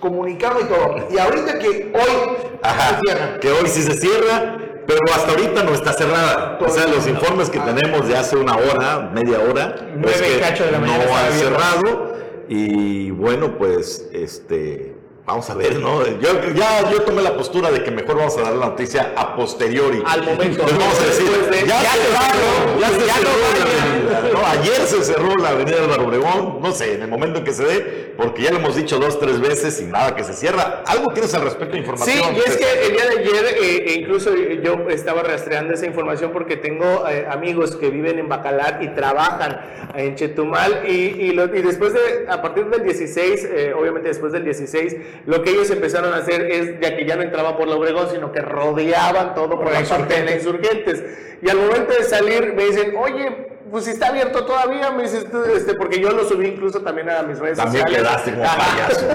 [0.00, 0.96] comunicamos y todo.
[1.10, 3.40] Y ahorita que hoy Ajá, se cierra.
[3.40, 6.58] que hoy sí se cierra, pero hasta ahorita no está cerrada.
[6.60, 10.36] O sea, los informes que tenemos de hace una hora, media hora, Nueve es que
[10.36, 11.38] y cacho de la mañana no abierto.
[11.38, 12.18] cerrado.
[12.48, 14.96] Y bueno, pues, este,
[15.28, 16.04] vamos a ver, ¿no?
[16.18, 19.36] Yo ya yo tomé la postura de que mejor vamos a dar la noticia a
[19.36, 20.02] posteriori.
[20.06, 24.46] Al momento, vamos a decir, de- ya, ya se cerró, ya se ya cerró no.
[24.46, 27.62] Ayer se cerró la avenida Álvaro Obregón, no sé, en el momento en que se
[27.64, 30.82] dé, porque ya lo hemos dicho dos, tres veces y nada que se cierra.
[30.86, 32.16] ¿Algo tienes al respecto de información?
[32.16, 35.84] Sí, y es que el día de ayer, eh, e incluso yo estaba rastreando esa
[35.86, 39.60] información porque tengo eh, amigos que viven en Bacalar y trabajan
[39.94, 44.32] en Chetumal y, y, lo- y después de, a partir del 16, eh, obviamente después
[44.32, 47.68] del 16, lo que ellos empezaron a hacer es, ya que ya no entraban por
[47.68, 51.02] la Obregón, sino que rodeaban todo por de la insurgentes.
[51.42, 55.26] Y al momento de salir me dicen, oye, pues si está abierto todavía, me dices
[55.54, 58.08] este, porque yo lo subí incluso también a mis redes También sociales.
[58.08, 59.06] quedaste como payaso.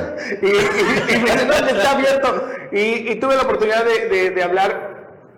[0.41, 2.47] y, y- y me dicen, no, está abierto.
[2.71, 4.82] Y, y tuve la oportunidad de, de- de hablar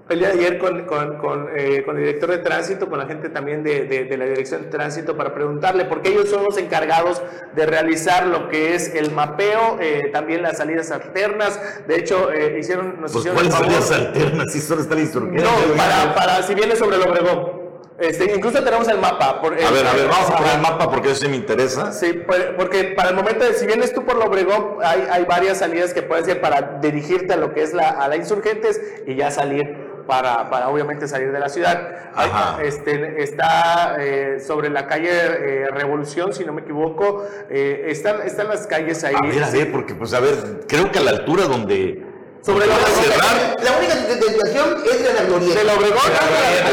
[0.08, 3.08] el día de ayer con, con, con, eh, con el director de tránsito, con la
[3.08, 6.58] gente también de, de- de la dirección de tránsito para preguntarle, porque ellos son los
[6.60, 7.22] encargados
[7.56, 11.60] de realizar lo que es el mapeo, eh, también las salidas alternas.
[11.88, 14.52] De hecho, eh, hicieron, nos Pues, hicieron ¿cuáles salidas alternas?
[14.52, 15.44] Si solo está el insurgente.
[15.44, 17.66] No, para, para si vienes sobre el Obregón.
[17.98, 19.42] Este, incluso tenemos el mapa.
[19.42, 21.94] por- A ver, a ver, vamos a poner el mapa porque eso sí me interesa.
[21.94, 25.60] Sí, pues, porque para el momento de, si vienes tú por Lobregón, hay, hay varias
[25.60, 29.16] salidas que puedes hacer para dirigirte a lo que es la, a la Insurgentes y
[29.16, 32.12] ya salir para, para obviamente salir de la ciudad.
[32.16, 32.62] Ajá.
[32.64, 38.48] Este, está eh, sobre la calle eh, Revolución, si no me equivoco, eh, están, están
[38.48, 39.16] las calles ahí.
[39.16, 42.04] A ver, a ver, porque pues a ver, creo que a la altura donde
[42.42, 43.56] Sobre la cerrar.
[43.64, 45.60] La única desviación es de la glorieta.
[45.60, 46.12] De la Obregón.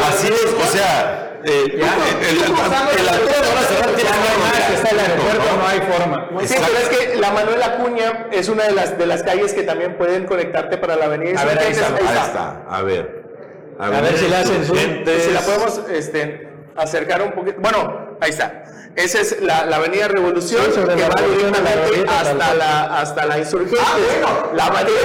[0.09, 4.17] Así es, o sea, eh, el, el, el, el altura de hora cerrar tiene Ya
[4.17, 6.29] no hay más, que está el aeropuerto, no hay forma.
[6.47, 9.63] Sí, pero es que la Manuel Acuña es una de las, de las calles que
[9.63, 13.22] también pueden conectarte para la avenida A ver, ahí está, Ahí está, a ver.
[13.79, 14.77] A ver si le hacen zoom.
[14.79, 15.25] Insurgentes.
[15.25, 17.57] Si la podemos este, acercar un poquito.
[17.61, 18.65] Bueno, ahí está.
[18.95, 23.25] Esa es la, la avenida Revolución Sí, que la va directamente la hasta la, hasta
[23.27, 23.81] la Insurgentes.
[23.83, 24.51] Ah, bueno.
[24.55, 24.99] La avenida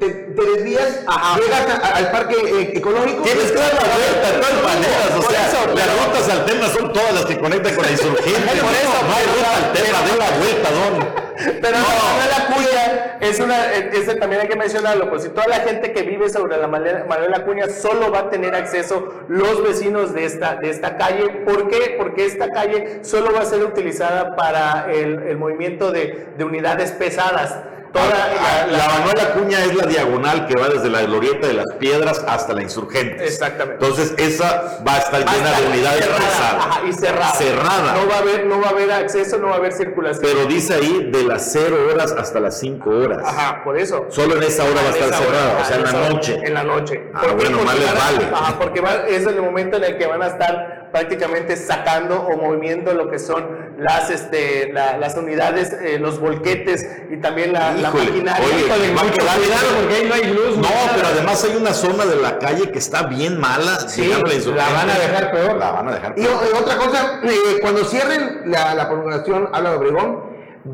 [0.00, 1.00] Te, te desvías,
[1.36, 3.22] llegas a- al parque eh, ecológico.
[3.22, 6.92] Tienes que dar la vuelta de todas maneras, o sea, eso, las rutas alternas son
[6.94, 8.40] todas las que conectan con la insurgente.
[8.40, 11.19] Por eso, no hay ruta alterna, de la vuelta, don.
[11.44, 15.60] Pero la Manuel Acuña es una, ese también hay que mencionarlo, pues si toda la
[15.60, 20.12] gente que vive sobre la Manuel Manuel Acuña solo va a tener acceso los vecinos
[20.12, 21.28] de esta, de esta calle.
[21.44, 21.96] ¿Por qué?
[21.98, 26.92] Porque esta calle solo va a ser utilizada para el, el movimiento de, de unidades
[26.92, 27.56] pesadas.
[27.92, 31.54] Toda La, la, la- Manuel Acuña es la diagonal que va desde la glorieta de
[31.54, 33.24] las piedras hasta la insurgente.
[33.24, 33.84] Exactamente.
[33.84, 36.66] Entonces, esa va a estar va llena estar de unidades cerrada, pesadas.
[36.66, 37.32] ajá, y cerrada.
[37.34, 37.92] Cerrada.
[37.94, 40.22] No va a haber, no va a haber acceso, no va a haber circulación.
[40.22, 43.22] Pero dice ahí de las 0 horas hasta las 5 horas.
[43.26, 44.06] Ajá, por eso.
[44.10, 46.40] Solo en esa hora va a estar hora, cerrada, o sea, en la noche.
[46.44, 47.10] En la noche.
[47.14, 48.28] Ah, bueno, más les vale.
[48.32, 52.36] ajá, porque va- es el momento en el que van a estar prácticamente sacando o
[52.36, 57.72] moviendo lo que son las, este, la- las unidades, eh, los volquetes y también la,
[57.72, 58.46] la Híjole, maquinaria.
[58.46, 60.56] oye, Híjole, mucho cuidado, porque ahí no hay luz.
[60.56, 60.92] No, nada.
[60.94, 63.80] pero además hay una zona de la calle que está bien mala.
[63.88, 65.56] Sí, la van a dejar peor.
[65.56, 66.34] La van a dejar Y peor.
[66.54, 70.24] o- otra cosa, eh, cuando cierren la, la prolongación a la de Obregón,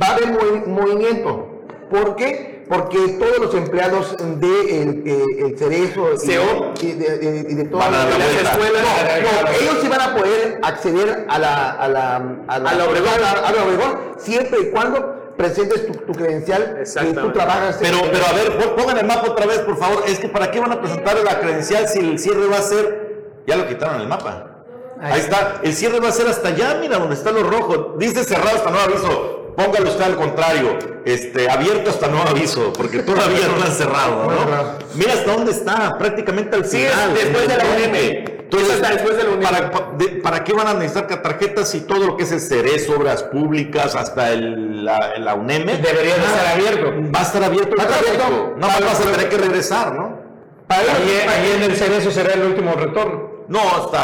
[0.02, 1.62] va a haber movi- movimiento.
[1.90, 2.55] ¿Por qué?
[2.68, 6.72] Porque todos los empleados de el, eh, el Cerezo y, CEO.
[6.82, 8.82] y de, de- y de todas la las escuelas,
[9.22, 12.16] no, no, ellos sí van a poder acceder a la, a la,
[12.48, 13.08] a la, A la Obregón.
[13.14, 17.20] a la- a la Obregón, siempre y cuando presentes tu, tu credencial que Exactamente.
[17.22, 17.76] tú trabajas.
[17.80, 20.02] Pero, en- pero a ver, pon- pongan el mapa otra vez, por favor.
[20.08, 23.06] Es que ¿para qué van a presentar la credencial si el cierre va a ser...
[23.46, 24.64] Ya lo quitaron el mapa.
[25.00, 25.60] Ahí está.
[25.62, 27.94] El cierre va a ser hasta allá, mira, donde está lo rojo.
[27.98, 29.35] Dice cerrado hasta nuevo aviso.
[29.56, 30.78] Póngalo usted al contrario.
[31.04, 34.44] Este, abierto hasta nuevo aviso, porque todavía no lo han cerrado, No, ¿no?
[34.44, 34.72] no.
[34.94, 37.16] Mira hasta dónde está, prácticamente al Sí, final.
[37.16, 38.26] es después en de el la frente.
[38.28, 38.36] UNM.
[38.46, 39.42] Entonces, Es hasta después de la UNM.
[39.42, 42.40] ¿para, pa- de- ¿para qué van a necesitar tarjetas si todo lo que es el
[42.40, 45.64] CERES, obras públicas, hasta el, la, la UNEM?
[45.64, 46.92] Debería de estar abierto.
[47.14, 48.54] Va a estar abierto el Va a estar abierto.
[48.58, 50.20] No más vas a tener que regresar, ¿no?
[50.66, 53.35] para Ahí, ahí en el Cerezo será el último retorno.
[53.48, 53.98] No, hasta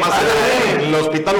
[0.00, 1.36] más allá, en el hospital.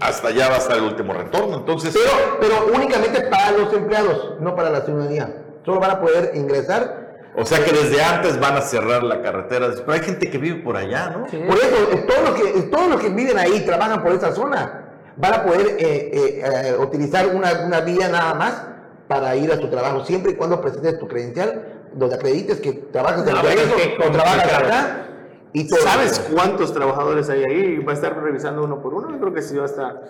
[0.00, 1.56] Hasta allá va a estar el último retorno.
[1.56, 5.34] Entonces, Pero, pero únicamente para los empleados, no para la ciudadanía.
[5.64, 7.08] Solo van a poder ingresar.
[7.36, 9.68] o sea que desde antes van a cerrar la carretera.
[9.74, 11.24] Pero hay gente que vive por allá, ¿no?
[11.24, 14.84] Por eso, todos los que, todos los que viven ahí, trabajan por esa zona,
[15.16, 18.62] van a poder eh, eh, eh, utilizar una, una vía nada más
[19.08, 23.26] para ir a su trabajo, siempre y cuando presentes tu credencial, donde acredites que trabajas
[23.26, 25.04] en No, el es o trabajas acá.
[25.52, 25.66] Y.
[25.68, 27.78] ¿Sabes cuántos trabajadores hay ahí?
[27.78, 29.10] Va a estar revisando uno por uno.
[29.10, 30.02] Yo creo que sí va a estar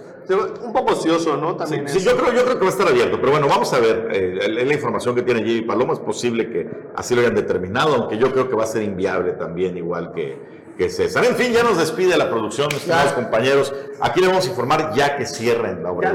[0.62, 1.53] un poco ocioso, ¿no?
[1.53, 3.72] Sí, También sí, yo creo, yo creo que va a estar abierto, pero bueno, vamos
[3.72, 7.22] a ver eh, la, la información que tiene Jimmy Paloma, es posible que así lo
[7.22, 10.36] hayan determinado, aunque yo creo que va a ser inviable también, igual que,
[10.76, 11.24] que César.
[11.24, 13.74] En fin, ya nos despide la producción, estimados compañeros.
[14.01, 16.14] Aquí le vamos a informar ya que cierren la obra.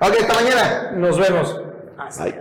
[0.00, 0.90] Ok, hasta mañana.
[0.92, 1.60] Nos vemos.
[2.18, 2.34] Ay.